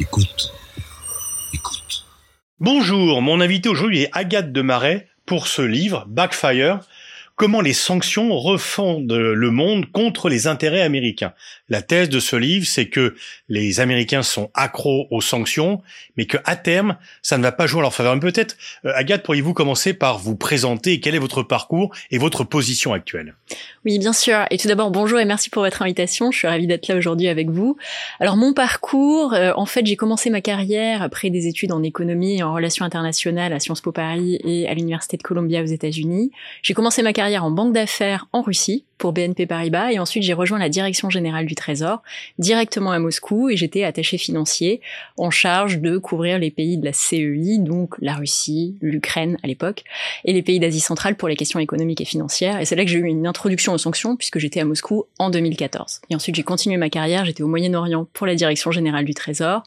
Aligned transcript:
Écoute. 0.00 0.50
Écoute. 1.52 2.06
Bonjour, 2.58 3.20
mon 3.20 3.38
invité 3.38 3.68
aujourd'hui 3.68 4.04
est 4.04 4.08
Agathe 4.12 4.50
de 4.50 4.62
Marais 4.62 5.08
pour 5.26 5.46
ce 5.46 5.60
livre, 5.60 6.06
Backfire, 6.08 6.80
Comment 7.40 7.62
les 7.62 7.72
sanctions 7.72 8.36
refondent 8.36 9.10
le 9.14 9.50
monde 9.50 9.90
contre 9.90 10.28
les 10.28 10.46
intérêts 10.46 10.82
américains. 10.82 11.32
La 11.70 11.80
thèse 11.80 12.10
de 12.10 12.20
ce 12.20 12.36
livre, 12.36 12.66
c'est 12.66 12.90
que 12.90 13.14
les 13.48 13.80
Américains 13.80 14.22
sont 14.22 14.50
accros 14.52 15.06
aux 15.10 15.22
sanctions, 15.22 15.80
mais 16.18 16.26
que 16.26 16.36
à 16.44 16.56
terme, 16.56 16.98
ça 17.22 17.38
ne 17.38 17.42
va 17.42 17.50
pas 17.50 17.66
jouer 17.66 17.78
en 17.78 17.82
leur 17.82 17.94
faveur. 17.94 18.20
Peut-être, 18.20 18.58
euh, 18.84 18.92
Agathe, 18.94 19.22
pourriez-vous 19.22 19.54
commencer 19.54 19.94
par 19.94 20.18
vous 20.18 20.36
présenter 20.36 21.00
Quel 21.00 21.14
est 21.14 21.18
votre 21.18 21.42
parcours 21.42 21.94
et 22.10 22.18
votre 22.18 22.44
position 22.44 22.92
actuelle? 22.92 23.34
Oui, 23.86 23.98
bien 23.98 24.12
sûr. 24.12 24.44
Et 24.50 24.58
tout 24.58 24.68
d'abord, 24.68 24.90
bonjour 24.90 25.18
et 25.18 25.24
merci 25.24 25.48
pour 25.48 25.62
votre 25.62 25.80
invitation. 25.80 26.30
Je 26.30 26.36
suis 26.36 26.46
ravie 26.46 26.66
d'être 26.66 26.88
là 26.88 26.96
aujourd'hui 26.96 27.28
avec 27.28 27.48
vous. 27.48 27.78
Alors, 28.18 28.36
mon 28.36 28.52
parcours, 28.52 29.32
euh, 29.32 29.52
en 29.56 29.64
fait, 29.64 29.86
j'ai 29.86 29.96
commencé 29.96 30.28
ma 30.28 30.42
carrière 30.42 31.00
après 31.00 31.30
des 31.30 31.46
études 31.46 31.72
en 31.72 31.82
économie 31.82 32.36
et 32.36 32.42
en 32.42 32.52
relations 32.52 32.84
internationales 32.84 33.54
à 33.54 33.60
Sciences 33.60 33.80
Po 33.80 33.92
Paris 33.92 34.38
et 34.44 34.68
à 34.68 34.74
l'Université 34.74 35.16
de 35.16 35.22
Columbia 35.22 35.62
aux 35.62 35.66
États-Unis. 35.66 36.32
J'ai 36.60 36.74
commencé 36.74 37.02
ma 37.02 37.14
carrière 37.14 37.29
en 37.38 37.50
banque 37.50 37.72
d'affaires 37.72 38.28
en 38.32 38.42
Russie 38.42 38.86
pour 39.00 39.12
BNP 39.12 39.46
Paribas 39.46 39.90
et 39.90 39.98
ensuite 39.98 40.22
j'ai 40.22 40.34
rejoint 40.34 40.58
la 40.58 40.68
direction 40.68 41.08
générale 41.08 41.46
du 41.46 41.54
Trésor 41.54 42.02
directement 42.38 42.92
à 42.92 42.98
Moscou 42.98 43.48
et 43.48 43.56
j'étais 43.56 43.82
attaché 43.82 44.18
financier 44.18 44.82
en 45.16 45.30
charge 45.30 45.80
de 45.80 45.96
couvrir 45.96 46.38
les 46.38 46.50
pays 46.50 46.76
de 46.76 46.84
la 46.84 46.92
CEI, 46.92 47.58
donc 47.58 47.94
la 48.00 48.14
Russie, 48.14 48.76
l'Ukraine 48.82 49.38
à 49.42 49.46
l'époque, 49.46 49.84
et 50.26 50.34
les 50.34 50.42
pays 50.42 50.60
d'Asie 50.60 50.80
centrale 50.80 51.16
pour 51.16 51.28
les 51.28 51.36
questions 51.36 51.58
économiques 51.58 52.02
et 52.02 52.04
financières. 52.04 52.60
Et 52.60 52.66
c'est 52.66 52.76
là 52.76 52.84
que 52.84 52.90
j'ai 52.90 52.98
eu 52.98 53.06
une 53.06 53.26
introduction 53.26 53.72
aux 53.72 53.78
sanctions 53.78 54.16
puisque 54.16 54.38
j'étais 54.38 54.60
à 54.60 54.66
Moscou 54.66 55.04
en 55.18 55.30
2014. 55.30 56.02
Et 56.10 56.14
ensuite 56.14 56.34
j'ai 56.36 56.42
continué 56.42 56.76
ma 56.76 56.90
carrière, 56.90 57.24
j'étais 57.24 57.42
au 57.42 57.48
Moyen-Orient 57.48 58.06
pour 58.12 58.26
la 58.26 58.34
direction 58.34 58.70
générale 58.70 59.06
du 59.06 59.14
Trésor 59.14 59.62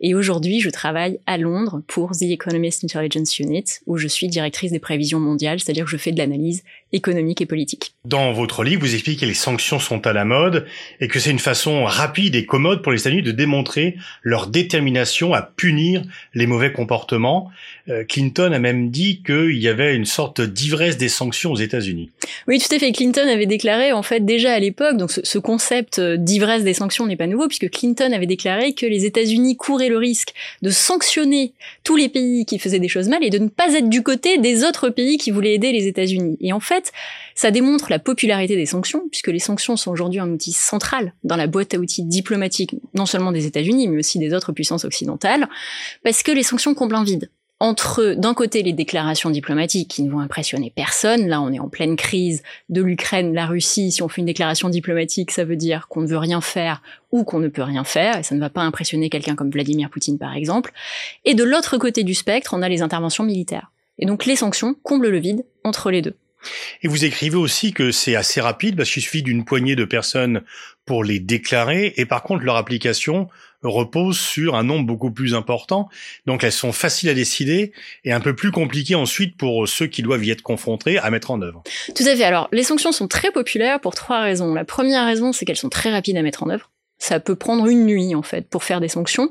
et 0.00 0.16
aujourd'hui 0.16 0.60
je 0.60 0.70
travaille 0.70 1.20
à 1.26 1.38
Londres 1.38 1.82
pour 1.86 2.10
The 2.10 2.22
Economist 2.22 2.82
Intelligence 2.82 3.38
Unit 3.38 3.64
où 3.86 3.96
je 3.96 4.08
suis 4.08 4.26
directrice 4.26 4.72
des 4.72 4.80
prévisions 4.80 5.20
mondiales, 5.20 5.60
c'est-à-dire 5.60 5.84
que 5.84 5.90
je 5.92 5.96
fais 5.96 6.10
de 6.10 6.18
l'analyse 6.18 6.64
économique 6.92 7.40
et 7.40 7.46
politique. 7.46 7.94
Dans 8.04 8.32
votre 8.32 8.64
vous 8.76 8.94
expliquez 8.94 9.20
que 9.20 9.26
les 9.26 9.34
sanctions 9.34 9.78
sont 9.78 10.06
à 10.06 10.12
la 10.12 10.24
mode 10.24 10.66
et 11.00 11.08
que 11.08 11.20
c'est 11.20 11.30
une 11.30 11.38
façon 11.38 11.84
rapide 11.84 12.34
et 12.34 12.46
commode 12.46 12.82
pour 12.82 12.92
les 12.92 13.00
États-Unis 13.00 13.22
de 13.22 13.32
démontrer 13.32 13.96
leur 14.22 14.46
détermination 14.46 15.34
à 15.34 15.42
punir 15.42 16.02
les 16.34 16.46
mauvais 16.46 16.72
comportements. 16.72 17.50
Euh, 17.88 18.04
Clinton 18.04 18.52
a 18.52 18.58
même 18.58 18.90
dit 18.90 19.22
qu'il 19.22 19.58
y 19.58 19.68
avait 19.68 19.94
une 19.94 20.04
sorte 20.04 20.40
d'ivresse 20.40 20.96
des 20.96 21.08
sanctions 21.08 21.52
aux 21.52 21.56
États-Unis. 21.56 22.10
Oui, 22.46 22.58
tout 22.58 22.72
à 22.74 22.78
fait. 22.78 22.92
Clinton 22.92 23.26
avait 23.26 23.46
déclaré, 23.46 23.92
en 23.92 24.02
fait, 24.02 24.24
déjà 24.24 24.52
à 24.52 24.58
l'époque, 24.58 24.96
donc 24.96 25.10
ce, 25.10 25.38
concept 25.38 26.00
d'ivresse 26.00 26.62
des 26.62 26.74
sanctions 26.74 27.06
n'est 27.06 27.16
pas 27.16 27.26
nouveau, 27.26 27.48
puisque 27.48 27.70
Clinton 27.70 28.12
avait 28.12 28.26
déclaré 28.26 28.74
que 28.74 28.86
les 28.86 29.04
États-Unis 29.04 29.56
couraient 29.56 29.88
le 29.88 29.98
risque 29.98 30.32
de 30.62 30.70
sanctionner 30.70 31.52
tous 31.82 31.96
les 31.96 32.08
pays 32.08 32.46
qui 32.46 32.58
faisaient 32.58 32.78
des 32.78 32.88
choses 32.88 33.08
mal 33.08 33.24
et 33.24 33.30
de 33.30 33.38
ne 33.38 33.48
pas 33.48 33.74
être 33.74 33.88
du 33.88 34.02
côté 34.02 34.38
des 34.38 34.64
autres 34.64 34.88
pays 34.88 35.18
qui 35.18 35.30
voulaient 35.30 35.54
aider 35.54 35.72
les 35.72 35.88
États-Unis. 35.88 36.36
Et 36.40 36.52
en 36.52 36.60
fait, 36.60 36.92
ça 37.34 37.50
démontre 37.50 37.90
la 37.90 37.98
popularité 37.98 38.54
des 38.56 38.66
sanctions, 38.66 39.08
puisque 39.10 39.28
les 39.28 39.38
sanctions 39.38 39.76
sont 39.76 39.90
aujourd'hui 39.90 40.20
un 40.20 40.30
outil 40.30 40.52
central 40.52 41.14
dans 41.24 41.36
la 41.36 41.46
boîte 41.46 41.74
à 41.74 41.78
outils 41.78 42.04
diplomatique, 42.04 42.76
non 42.94 43.06
seulement 43.06 43.32
des 43.32 43.46
États-Unis, 43.46 43.88
mais 43.88 43.98
aussi 43.98 44.18
des 44.18 44.34
autres 44.34 44.52
puissances 44.52 44.84
occidentales, 44.84 45.48
parce 46.04 46.22
que 46.22 46.30
les 46.30 46.42
sanctions 46.42 46.74
comblent 46.74 46.94
un 46.94 47.04
vide 47.04 47.28
entre 47.62 48.14
d'un 48.18 48.34
côté 48.34 48.64
les 48.64 48.72
déclarations 48.72 49.30
diplomatiques 49.30 49.88
qui 49.88 50.02
ne 50.02 50.10
vont 50.10 50.18
impressionner 50.18 50.72
personne, 50.74 51.28
là 51.28 51.40
on 51.40 51.52
est 51.52 51.60
en 51.60 51.68
pleine 51.68 51.94
crise 51.94 52.42
de 52.70 52.82
l'Ukraine, 52.82 53.32
la 53.34 53.46
Russie, 53.46 53.92
si 53.92 54.02
on 54.02 54.08
fait 54.08 54.20
une 54.20 54.26
déclaration 54.26 54.68
diplomatique, 54.68 55.30
ça 55.30 55.44
veut 55.44 55.54
dire 55.54 55.86
qu'on 55.86 56.00
ne 56.00 56.08
veut 56.08 56.18
rien 56.18 56.40
faire 56.40 56.82
ou 57.12 57.22
qu'on 57.22 57.38
ne 57.38 57.46
peut 57.46 57.62
rien 57.62 57.84
faire, 57.84 58.18
et 58.18 58.24
ça 58.24 58.34
ne 58.34 58.40
va 58.40 58.50
pas 58.50 58.62
impressionner 58.62 59.10
quelqu'un 59.10 59.36
comme 59.36 59.48
Vladimir 59.48 59.90
Poutine 59.90 60.18
par 60.18 60.34
exemple. 60.34 60.72
Et 61.24 61.34
de 61.34 61.44
l'autre 61.44 61.78
côté 61.78 62.02
du 62.02 62.14
spectre, 62.14 62.52
on 62.52 62.62
a 62.62 62.68
les 62.68 62.82
interventions 62.82 63.22
militaires. 63.22 63.70
Et 64.00 64.06
donc 64.06 64.26
les 64.26 64.34
sanctions 64.34 64.74
comblent 64.82 65.10
le 65.10 65.20
vide 65.20 65.44
entre 65.62 65.92
les 65.92 66.02
deux. 66.02 66.16
Et 66.82 66.88
vous 66.88 67.04
écrivez 67.04 67.36
aussi 67.36 67.72
que 67.72 67.92
c'est 67.92 68.16
assez 68.16 68.40
rapide 68.40 68.76
parce 68.76 68.90
qu'il 68.90 69.02
suffit 69.02 69.22
d'une 69.22 69.44
poignée 69.44 69.76
de 69.76 69.84
personnes 69.84 70.42
pour 70.84 71.04
les 71.04 71.20
déclarer 71.20 71.92
et 71.96 72.06
par 72.06 72.24
contre 72.24 72.42
leur 72.42 72.56
application 72.56 73.28
repose 73.62 74.18
sur 74.18 74.54
un 74.54 74.64
nombre 74.64 74.86
beaucoup 74.86 75.10
plus 75.10 75.34
important. 75.34 75.88
Donc 76.26 76.44
elles 76.44 76.52
sont 76.52 76.72
faciles 76.72 77.08
à 77.08 77.14
décider 77.14 77.72
et 78.04 78.12
un 78.12 78.20
peu 78.20 78.34
plus 78.34 78.50
compliquées 78.50 78.94
ensuite 78.94 79.36
pour 79.36 79.68
ceux 79.68 79.86
qui 79.86 80.02
doivent 80.02 80.24
y 80.24 80.30
être 80.30 80.42
confrontés 80.42 80.98
à 80.98 81.10
mettre 81.10 81.30
en 81.30 81.40
œuvre. 81.42 81.62
Tout 81.94 82.04
à 82.04 82.16
fait. 82.16 82.24
Alors 82.24 82.48
les 82.52 82.62
sanctions 82.62 82.92
sont 82.92 83.08
très 83.08 83.30
populaires 83.30 83.80
pour 83.80 83.94
trois 83.94 84.20
raisons. 84.20 84.54
La 84.54 84.64
première 84.64 85.06
raison, 85.06 85.32
c'est 85.32 85.44
qu'elles 85.44 85.56
sont 85.56 85.68
très 85.68 85.90
rapides 85.90 86.16
à 86.16 86.22
mettre 86.22 86.42
en 86.42 86.50
œuvre. 86.50 86.70
Ça 86.98 87.18
peut 87.18 87.34
prendre 87.34 87.66
une 87.66 87.84
nuit 87.84 88.14
en 88.14 88.22
fait 88.22 88.48
pour 88.48 88.62
faire 88.62 88.80
des 88.80 88.86
sanctions 88.86 89.30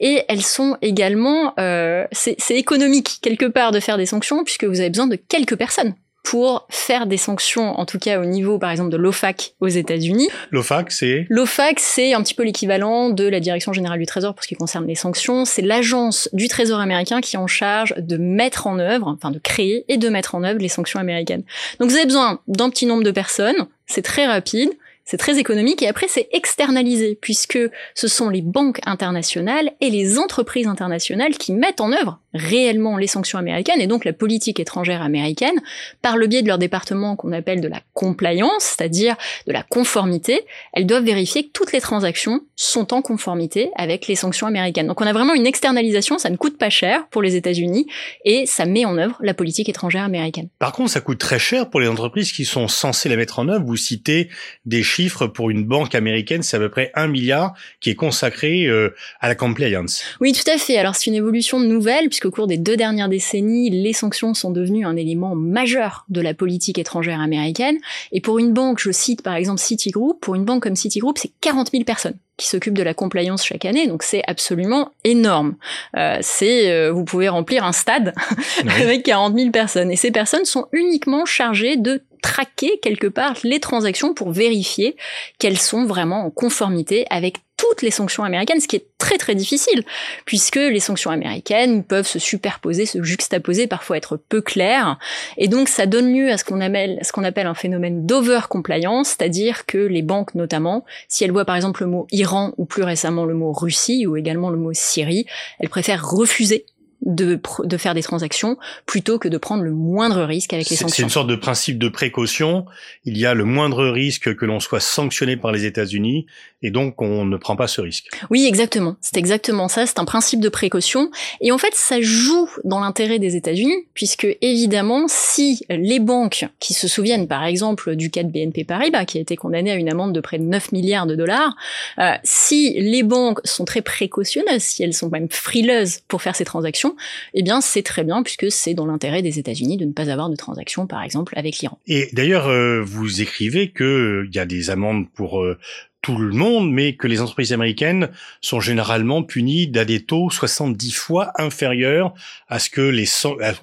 et 0.00 0.24
elles 0.28 0.42
sont 0.42 0.76
également 0.82 1.54
euh, 1.60 2.04
c'est 2.10 2.36
économique 2.50 3.18
quelque 3.22 3.44
part 3.44 3.70
de 3.70 3.78
faire 3.78 3.96
des 3.96 4.06
sanctions 4.06 4.42
puisque 4.42 4.64
vous 4.64 4.80
avez 4.80 4.90
besoin 4.90 5.06
de 5.06 5.14
quelques 5.14 5.54
personnes 5.54 5.94
pour 6.22 6.66
faire 6.70 7.06
des 7.06 7.16
sanctions, 7.16 7.78
en 7.78 7.84
tout 7.84 7.98
cas 7.98 8.20
au 8.20 8.24
niveau, 8.24 8.58
par 8.58 8.70
exemple, 8.70 8.90
de 8.90 8.96
l'OFAC 8.96 9.54
aux 9.60 9.68
États-Unis. 9.68 10.28
L'OFAC, 10.50 10.92
c'est 10.92 11.26
L'OFAC, 11.28 11.80
c'est 11.80 12.14
un 12.14 12.22
petit 12.22 12.34
peu 12.34 12.44
l'équivalent 12.44 13.10
de 13.10 13.26
la 13.26 13.40
Direction 13.40 13.72
générale 13.72 13.98
du 13.98 14.06
Trésor 14.06 14.34
pour 14.34 14.44
ce 14.44 14.48
qui 14.48 14.54
concerne 14.54 14.86
les 14.86 14.94
sanctions. 14.94 15.44
C'est 15.44 15.62
l'agence 15.62 16.28
du 16.32 16.48
Trésor 16.48 16.80
américain 16.80 17.20
qui 17.20 17.36
est 17.36 17.38
en 17.38 17.46
charge 17.46 17.94
de 17.98 18.16
mettre 18.16 18.66
en 18.66 18.78
œuvre, 18.78 19.08
enfin 19.08 19.30
de 19.30 19.38
créer 19.38 19.84
et 19.88 19.98
de 19.98 20.08
mettre 20.08 20.34
en 20.34 20.44
œuvre 20.44 20.60
les 20.60 20.68
sanctions 20.68 21.00
américaines. 21.00 21.42
Donc 21.80 21.90
vous 21.90 21.96
avez 21.96 22.06
besoin 22.06 22.40
d'un 22.46 22.70
petit 22.70 22.86
nombre 22.86 23.02
de 23.02 23.10
personnes, 23.10 23.66
c'est 23.86 24.02
très 24.02 24.26
rapide, 24.26 24.70
c'est 25.04 25.16
très 25.16 25.38
économique 25.38 25.82
et 25.82 25.88
après 25.88 26.06
c'est 26.08 26.28
externalisé 26.32 27.18
puisque 27.20 27.58
ce 27.94 28.08
sont 28.08 28.28
les 28.28 28.42
banques 28.42 28.80
internationales 28.86 29.72
et 29.80 29.90
les 29.90 30.18
entreprises 30.18 30.66
internationales 30.66 31.36
qui 31.36 31.52
mettent 31.52 31.80
en 31.80 31.92
œuvre 31.92 32.20
réellement 32.34 32.96
les 32.96 33.06
sanctions 33.06 33.38
américaines 33.38 33.80
et 33.80 33.86
donc 33.86 34.04
la 34.04 34.12
politique 34.12 34.60
étrangère 34.60 35.02
américaine 35.02 35.60
par 36.00 36.16
le 36.16 36.26
biais 36.26 36.42
de 36.42 36.48
leur 36.48 36.58
département 36.58 37.16
qu'on 37.16 37.32
appelle 37.32 37.60
de 37.60 37.68
la 37.68 37.80
compliance, 37.92 38.62
c'est-à-dire 38.62 39.16
de 39.46 39.52
la 39.52 39.62
conformité. 39.62 40.40
Elles 40.72 40.86
doivent 40.86 41.04
vérifier 41.04 41.44
que 41.44 41.50
toutes 41.52 41.72
les 41.72 41.80
transactions 41.80 42.40
sont 42.56 42.94
en 42.94 43.02
conformité 43.02 43.70
avec 43.76 44.06
les 44.06 44.16
sanctions 44.16 44.46
américaines. 44.46 44.86
Donc 44.86 45.00
on 45.00 45.06
a 45.06 45.12
vraiment 45.12 45.34
une 45.34 45.46
externalisation, 45.46 46.18
ça 46.18 46.30
ne 46.30 46.36
coûte 46.36 46.58
pas 46.58 46.70
cher 46.70 47.06
pour 47.08 47.22
les 47.22 47.36
États-Unis 47.36 47.86
et 48.24 48.46
ça 48.46 48.64
met 48.64 48.84
en 48.84 48.96
œuvre 48.96 49.18
la 49.20 49.34
politique 49.34 49.68
étrangère 49.68 50.04
américaine. 50.04 50.48
Par 50.58 50.72
contre, 50.72 50.90
ça 50.90 51.00
coûte 51.00 51.18
très 51.18 51.38
cher 51.38 51.68
pour 51.68 51.80
les 51.80 51.88
entreprises 51.88 52.32
qui 52.32 52.44
sont 52.44 52.68
censées 52.68 53.08
la 53.08 53.16
mettre 53.16 53.38
en 53.38 53.48
œuvre. 53.48 53.64
Vous 53.64 53.76
citez 53.76 54.30
des 54.64 54.82
chiffres 54.92 55.26
pour 55.26 55.50
une 55.50 55.64
banque 55.64 55.94
américaine, 55.94 56.42
c'est 56.42 56.56
à 56.56 56.60
peu 56.60 56.68
près 56.68 56.90
un 56.94 57.08
milliard 57.08 57.54
qui 57.80 57.90
est 57.90 57.94
consacré 57.94 58.66
euh, 58.66 58.94
à 59.20 59.28
la 59.28 59.34
compliance. 59.34 60.02
Oui, 60.20 60.32
tout 60.32 60.48
à 60.50 60.58
fait. 60.58 60.76
Alors 60.76 60.94
c'est 60.94 61.06
une 61.06 61.16
évolution 61.16 61.60
nouvelle 61.60 62.08
puisque 62.08 62.22
qu'au 62.22 62.30
cours 62.30 62.46
des 62.46 62.58
deux 62.58 62.76
dernières 62.76 63.08
décennies, 63.08 63.70
les 63.70 63.92
sanctions 63.92 64.34
sont 64.34 64.50
devenues 64.50 64.86
un 64.86 64.96
élément 64.96 65.34
majeur 65.34 66.04
de 66.08 66.20
la 66.20 66.34
politique 66.34 66.78
étrangère 66.78 67.20
américaine. 67.20 67.78
Et 68.12 68.20
pour 68.20 68.38
une 68.38 68.52
banque, 68.52 68.80
je 68.80 68.92
cite 68.92 69.22
par 69.22 69.34
exemple 69.34 69.60
Citigroup, 69.60 70.18
pour 70.20 70.34
une 70.34 70.44
banque 70.44 70.62
comme 70.62 70.76
Citigroup, 70.76 71.14
c'est 71.16 71.32
40 71.40 71.70
000 71.72 71.84
personnes 71.84 72.16
qui 72.36 72.48
s'occupent 72.48 72.76
de 72.76 72.82
la 72.82 72.94
compliance 72.94 73.44
chaque 73.44 73.64
année, 73.64 73.86
donc 73.86 74.02
c'est 74.02 74.22
absolument 74.26 74.90
énorme. 75.04 75.54
Euh, 75.96 76.18
c'est, 76.22 76.70
euh, 76.70 76.90
vous 76.90 77.04
pouvez 77.04 77.28
remplir 77.28 77.64
un 77.64 77.72
stade 77.72 78.14
avec 78.80 79.04
40 79.04 79.36
000 79.36 79.50
personnes, 79.50 79.90
et 79.90 79.96
ces 79.96 80.10
personnes 80.10 80.44
sont 80.44 80.66
uniquement 80.72 81.24
chargées 81.24 81.76
de 81.76 82.02
traquer 82.22 82.78
quelque 82.80 83.08
part 83.08 83.34
les 83.44 83.60
transactions 83.60 84.14
pour 84.14 84.32
vérifier 84.32 84.96
qu'elles 85.38 85.58
sont 85.58 85.84
vraiment 85.84 86.24
en 86.24 86.30
conformité 86.30 87.04
avec 87.10 87.38
toutes 87.62 87.82
les 87.82 87.92
sanctions 87.92 88.24
américaines, 88.24 88.60
ce 88.60 88.66
qui 88.66 88.74
est 88.74 88.86
très 88.98 89.18
très 89.18 89.36
difficile, 89.36 89.84
puisque 90.24 90.56
les 90.56 90.80
sanctions 90.80 91.12
américaines 91.12 91.84
peuvent 91.84 92.06
se 92.06 92.18
superposer, 92.18 92.86
se 92.86 93.02
juxtaposer, 93.02 93.68
parfois 93.68 93.96
être 93.96 94.16
peu 94.16 94.40
claires, 94.40 94.98
et 95.36 95.46
donc 95.46 95.68
ça 95.68 95.86
donne 95.86 96.12
lieu 96.12 96.30
à 96.30 96.38
ce 96.38 96.44
qu'on 96.44 96.60
appelle, 96.60 97.46
un 97.46 97.54
phénomène 97.54 98.04
d'over-compliance, 98.04 99.10
c'est-à-dire 99.10 99.64
que 99.66 99.78
les 99.78 100.02
banques 100.02 100.34
notamment, 100.34 100.84
si 101.06 101.22
elles 101.22 101.30
voient 101.30 101.44
par 101.44 101.54
exemple 101.54 101.82
le 101.82 101.88
mot 101.88 102.06
Iran 102.10 102.52
ou 102.56 102.64
plus 102.64 102.82
récemment 102.82 103.24
le 103.26 103.34
mot 103.34 103.52
Russie 103.52 104.06
ou 104.06 104.16
également 104.16 104.50
le 104.50 104.56
mot 104.56 104.72
Syrie, 104.72 105.26
elles 105.60 105.68
préfèrent 105.68 106.08
refuser 106.08 106.66
de, 107.02 107.40
de 107.64 107.76
faire 107.76 107.94
des 107.94 108.02
transactions 108.02 108.56
plutôt 108.86 109.18
que 109.18 109.28
de 109.28 109.36
prendre 109.38 109.62
le 109.62 109.72
moindre 109.72 110.22
risque 110.22 110.52
avec 110.52 110.68
les 110.70 110.76
sanctions. 110.76 110.96
C'est 110.96 111.02
une 111.02 111.10
sorte 111.10 111.28
de 111.28 111.36
principe 111.36 111.78
de 111.78 111.88
précaution. 111.88 112.64
Il 113.04 113.18
y 113.18 113.26
a 113.26 113.34
le 113.34 113.44
moindre 113.44 113.86
risque 113.86 114.34
que 114.36 114.44
l'on 114.44 114.60
soit 114.60 114.80
sanctionné 114.80 115.36
par 115.36 115.52
les 115.52 115.64
États-Unis 115.64 116.26
et 116.62 116.70
donc 116.70 117.00
on 117.02 117.24
ne 117.24 117.36
prend 117.36 117.56
pas 117.56 117.66
ce 117.66 117.80
risque. 117.80 118.08
Oui, 118.30 118.46
exactement. 118.46 118.96
C'est 119.00 119.16
exactement 119.16 119.68
ça. 119.68 119.86
C'est 119.86 119.98
un 119.98 120.04
principe 120.04 120.40
de 120.40 120.48
précaution 120.48 121.10
et 121.40 121.52
en 121.52 121.58
fait 121.58 121.74
ça 121.74 122.00
joue 122.00 122.48
dans 122.64 122.80
l'intérêt 122.80 123.18
des 123.18 123.36
États-Unis 123.36 123.86
puisque 123.94 124.26
évidemment 124.40 125.06
si 125.08 125.64
les 125.68 125.98
banques 125.98 126.46
qui 126.58 126.74
se 126.74 126.88
souviennent 126.88 127.28
par 127.28 127.44
exemple 127.44 127.96
du 127.96 128.10
cas 128.10 128.22
de 128.22 128.30
BNP 128.30 128.64
Paribas 128.64 129.04
qui 129.04 129.18
a 129.18 129.20
été 129.20 129.36
condamné 129.36 129.70
à 129.70 129.74
une 129.74 129.90
amende 129.90 130.12
de 130.14 130.20
près 130.20 130.38
de 130.38 130.44
9 130.44 130.72
milliards 130.72 131.06
de 131.06 131.16
dollars, 131.16 131.54
euh, 131.98 132.12
si 132.24 132.74
les 132.78 133.02
banques 133.02 133.40
sont 133.44 133.64
très 133.64 133.82
précautionneuses, 133.82 134.62
si 134.62 134.82
elles 134.82 134.94
sont 134.94 135.10
même 135.10 135.28
frileuses 135.30 136.00
pour 136.08 136.22
faire 136.22 136.36
ces 136.36 136.44
transactions, 136.44 136.96
eh 137.34 137.42
bien 137.42 137.60
c'est 137.60 137.82
très 137.82 138.04
bien 138.04 138.22
puisque 138.22 138.50
c'est 138.50 138.74
dans 138.74 138.86
l'intérêt 138.86 139.22
des 139.22 139.38
États-Unis 139.38 139.76
de 139.76 139.84
ne 139.84 139.92
pas 139.92 140.10
avoir 140.10 140.30
de 140.30 140.36
transactions, 140.36 140.86
par 140.86 141.02
exemple, 141.02 141.34
avec 141.36 141.58
l'Iran. 141.58 141.78
Et 141.86 142.08
d'ailleurs, 142.12 142.48
euh, 142.48 142.82
vous 142.82 143.20
écrivez 143.20 143.72
qu'il 143.72 143.86
euh, 143.86 144.30
y 144.32 144.38
a 144.38 144.46
des 144.46 144.70
amendes 144.70 145.06
pour 145.14 145.42
euh, 145.42 145.58
tout 146.02 146.16
le 146.16 146.32
monde, 146.32 146.70
mais 146.70 146.96
que 146.96 147.06
les 147.06 147.20
entreprises 147.20 147.52
américaines 147.52 148.10
sont 148.40 148.60
généralement 148.60 149.22
punies 149.22 149.68
d'à 149.68 149.84
des 149.84 150.04
taux 150.04 150.30
70 150.30 150.90
fois 150.90 151.32
inférieurs 151.38 152.12
à 152.48 152.58
ce 152.58 152.68
que 152.70 152.80
les 152.80 153.06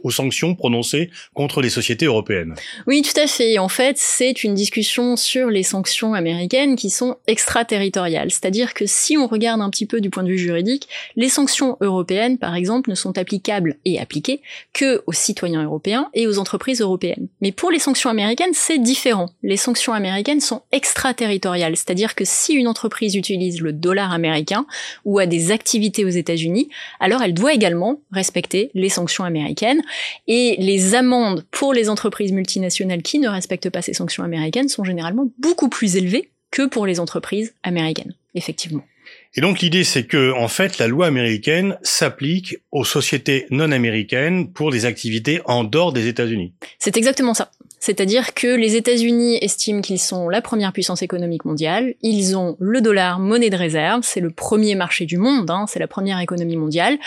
aux 0.04 0.12
sanctions 0.12 0.56
prononcées 0.56 1.10
contre 1.34 1.62
les 1.62 1.70
sociétés 1.70 2.06
européennes. 2.06 2.56
Oui, 2.88 3.02
tout 3.02 3.20
à 3.20 3.28
fait. 3.28 3.58
En 3.58 3.68
fait, 3.68 3.98
c'est 3.98 4.44
une 4.44 4.54
discussion 4.54 5.18
sur 5.18 5.50
les 5.50 5.64
sanctions 5.64 6.14
américaines 6.14 6.76
qui 6.76 6.90
sont 6.90 7.18
extraterritoriales. 7.28 8.32
C'est-à-dire 8.32 8.74
que 8.74 8.86
si 8.86 9.18
on 9.18 9.28
regarde 9.28 9.62
un 9.62 9.70
petit 9.70 9.86
peu 9.86 10.00
du 10.00 10.10
point 10.10 10.24
de 10.24 10.30
vue 10.30 10.38
juridique, 10.38 10.88
les 11.18 11.30
sanctions 11.30 11.78
européennes, 11.82 12.38
par 12.38 12.56
exemple, 12.56 12.90
ne 12.90 12.96
sont 12.96 13.18
applicables 13.18 13.78
et 13.84 14.00
appliquées 14.00 14.42
que 14.74 15.04
aux 15.08 15.14
citoyens 15.14 15.64
européens 15.64 16.10
et 16.14 16.26
aux 16.26 16.40
entreprises 16.40 16.80
européennes. 16.80 17.28
Mais 17.42 17.52
pour 17.52 17.70
les 17.70 17.80
sanctions 17.80 18.10
américaines, 18.10 18.54
c'est 18.54 18.78
différent. 18.78 19.30
Les 19.44 19.58
sanctions 19.58 19.94
américaines 19.94 20.40
sont 20.40 20.62
extraterritoriales, 20.72 21.76
c'est-à-dire 21.76 22.16
que 22.16 22.29
si 22.30 22.54
une 22.54 22.68
entreprise 22.68 23.16
utilise 23.16 23.62
le 23.62 23.74
dollar 23.74 24.14
américain 24.14 24.66
ou 25.06 25.20
a 25.20 25.26
des 25.26 25.52
activités 25.52 26.06
aux 26.06 26.10
États-Unis, 26.10 26.70
alors 27.00 27.22
elle 27.22 27.34
doit 27.34 27.54
également 27.54 28.00
respecter 28.12 28.72
les 28.74 28.90
sanctions 28.90 29.24
américaines. 29.24 29.82
Et 30.28 30.56
les 30.60 30.96
amendes 30.96 31.46
pour 31.52 31.74
les 31.74 31.90
entreprises 31.90 32.32
multinationales 32.32 33.02
qui 33.02 33.20
ne 33.20 33.28
respectent 33.28 33.70
pas 33.70 33.82
ces 33.82 33.94
sanctions 33.94 34.24
américaines 34.24 34.70
sont 34.70 34.84
généralement 34.84 35.30
beaucoup 35.40 35.70
plus 35.70 35.96
élevées 35.96 36.30
que 36.52 36.66
pour 36.66 36.86
les 36.86 37.00
entreprises 37.00 37.54
américaines, 37.64 38.14
effectivement. 38.36 38.84
Et 39.36 39.42
donc 39.42 39.60
l'idée 39.60 39.84
c'est 39.84 40.06
que 40.06 40.34
en 40.34 40.48
fait 40.48 40.78
la 40.80 40.88
loi 40.88 41.08
américaine 41.08 41.78
s'applique 41.84 42.58
aux 42.72 42.86
sociétés 42.86 43.46
non 43.52 43.72
américaines 43.72 44.52
pour 44.52 44.72
des 44.72 44.86
activités 44.86 45.42
en 45.46 45.64
dehors 45.64 45.94
des 45.94 46.08
États-Unis. 46.08 46.54
C'est 46.80 46.98
exactement 46.98 47.34
ça. 47.34 47.52
C'est-à-dire 47.80 48.34
que 48.34 48.48
les 48.48 48.76
États-Unis 48.76 49.38
estiment 49.42 49.82
qu'ils 49.82 50.00
sont 50.00 50.30
la 50.30 50.42
première 50.42 50.74
puissance 50.74 51.02
économique 51.02 51.46
mondiale, 51.46 51.96
ils 52.02 52.36
ont 52.36 52.58
le 52.60 52.82
dollar 52.82 53.20
monnaie 53.20 53.50
de 53.50 53.56
réserve, 53.56 54.02
c'est 54.04 54.20
le 54.20 54.32
premier 54.32 54.76
marché 54.76 55.06
du 55.06 55.18
monde, 55.18 55.50
hein, 55.50 55.66
c'est 55.68 55.80
la 55.80 55.88
première 55.88 56.20
économie 56.20 56.58
mondiale. 56.58 56.98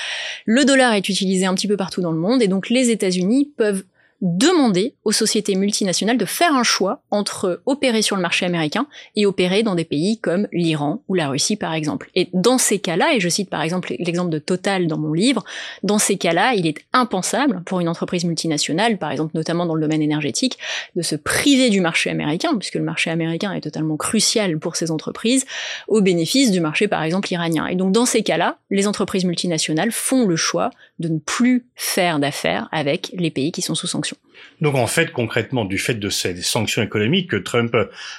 Le 0.47 0.65
dollar 0.65 0.95
est 0.95 1.09
utilisé 1.09 1.47
un 1.47 1.55
petit 1.55 1.69
peu 1.69 1.77
partout 1.77 2.01
dans 2.01 2.13
le 2.13 2.19
monde 2.19 2.43
et 2.43 2.49
donc 2.49 2.71
les 2.71 2.91
États-Unis 2.91 3.53
peuvent 3.57 3.85
demander 4.23 4.95
aux 5.05 5.13
sociétés 5.13 5.57
multinationales 5.57 6.17
de 6.17 6.25
faire 6.25 6.55
un 6.55 6.63
choix 6.63 7.03
entre 7.11 7.61
opérer 7.67 8.03
sur 8.03 8.15
le 8.15 8.23
marché 8.23 8.47
américain 8.47 8.87
et 9.17 9.27
opérer 9.27 9.65
dans 9.65 9.75
des 9.75 9.85
pays 9.85 10.19
comme 10.19 10.47
l'Iran 10.53 11.03
ou 11.09 11.15
la 11.15 11.29
Russie 11.29 11.57
par 11.57 11.75
exemple. 11.75 12.09
Et 12.15 12.29
dans 12.33 12.57
ces 12.57 12.79
cas-là, 12.79 13.15
et 13.15 13.21
je 13.21 13.29
cite 13.29 13.51
par 13.51 13.63
exemple 13.63 13.95
l'exemple 13.99 14.31
de 14.31 14.39
Total 14.39 14.87
dans 14.87 14.99
mon 14.99 15.13
livre, 15.13 15.45
dans 15.83 15.99
ces 15.99 16.17
cas-là, 16.17 16.55
il 16.55 16.67
est 16.67 16.77
impensable 16.93 17.63
pour 17.67 17.81
une 17.81 17.89
entreprise 17.89 18.25
multinationale, 18.25 18.97
par 18.97 19.11
exemple 19.11 19.33
notamment 19.35 19.67
dans 19.67 19.75
le 19.75 19.81
domaine 19.81 20.03
énergétique, 20.03 20.57
de 20.95 21.03
se 21.03 21.17
priver 21.17 21.69
du 21.69 21.81
marché 21.81 22.09
américain, 22.09 22.57
puisque 22.57 22.77
le 22.77 22.83
marché 22.83 23.11
américain 23.11 23.53
est 23.53 23.61
totalement 23.61 23.97
crucial 23.97 24.59
pour 24.59 24.77
ces 24.77 24.93
entreprises, 24.93 25.45
au 25.89 26.01
bénéfice 26.01 26.53
du 26.53 26.61
marché 26.61 26.87
par 26.87 27.03
exemple 27.03 27.33
iranien. 27.33 27.67
Et 27.67 27.75
donc 27.75 27.91
dans 27.91 28.07
ces 28.07 28.23
cas-là, 28.23 28.59
les 28.71 28.87
entreprises 28.87 29.25
multinationales 29.25 29.91
font 29.91 30.27
le 30.27 30.37
choix 30.37 30.71
de 30.99 31.09
ne 31.09 31.19
plus 31.19 31.67
faire 31.75 32.19
d'affaires 32.19 32.69
avec 32.71 33.11
les 33.15 33.31
pays 33.31 33.53
qui 33.53 33.63
sont 33.63 33.75
sous 33.75 33.87
sanction. 33.87 34.17
Donc 34.61 34.75
en 34.75 34.87
fait, 34.87 35.13
concrètement, 35.13 35.65
du 35.65 35.79
fait 35.79 35.95
de 35.95 36.09
ces 36.09 36.41
sanctions 36.43 36.83
économiques 36.83 37.31
que 37.31 37.37
Trump 37.37 37.77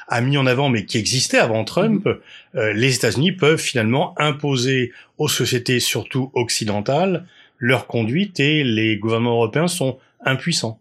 a 0.08 0.22
mis 0.22 0.38
en 0.38 0.46
avant, 0.46 0.70
mais 0.70 0.86
qui 0.86 0.98
existaient 0.98 1.38
avant 1.38 1.64
Trump, 1.64 2.06
mhm. 2.06 2.20
euh, 2.56 2.74
les 2.74 2.96
États-Unis 2.96 3.32
peuvent 3.32 3.60
finalement 3.60 4.14
imposer 4.20 4.92
aux 5.18 5.30
sociétés, 5.30 5.80
surtout 5.80 6.32
occidentales, 6.34 7.26
leur 7.58 7.88
conduite 7.88 8.40
et 8.40 8.64
les 8.64 8.98
gouvernements 8.98 9.36
européens 9.36 9.68
sont 9.68 9.98
impuissants. 10.26 10.80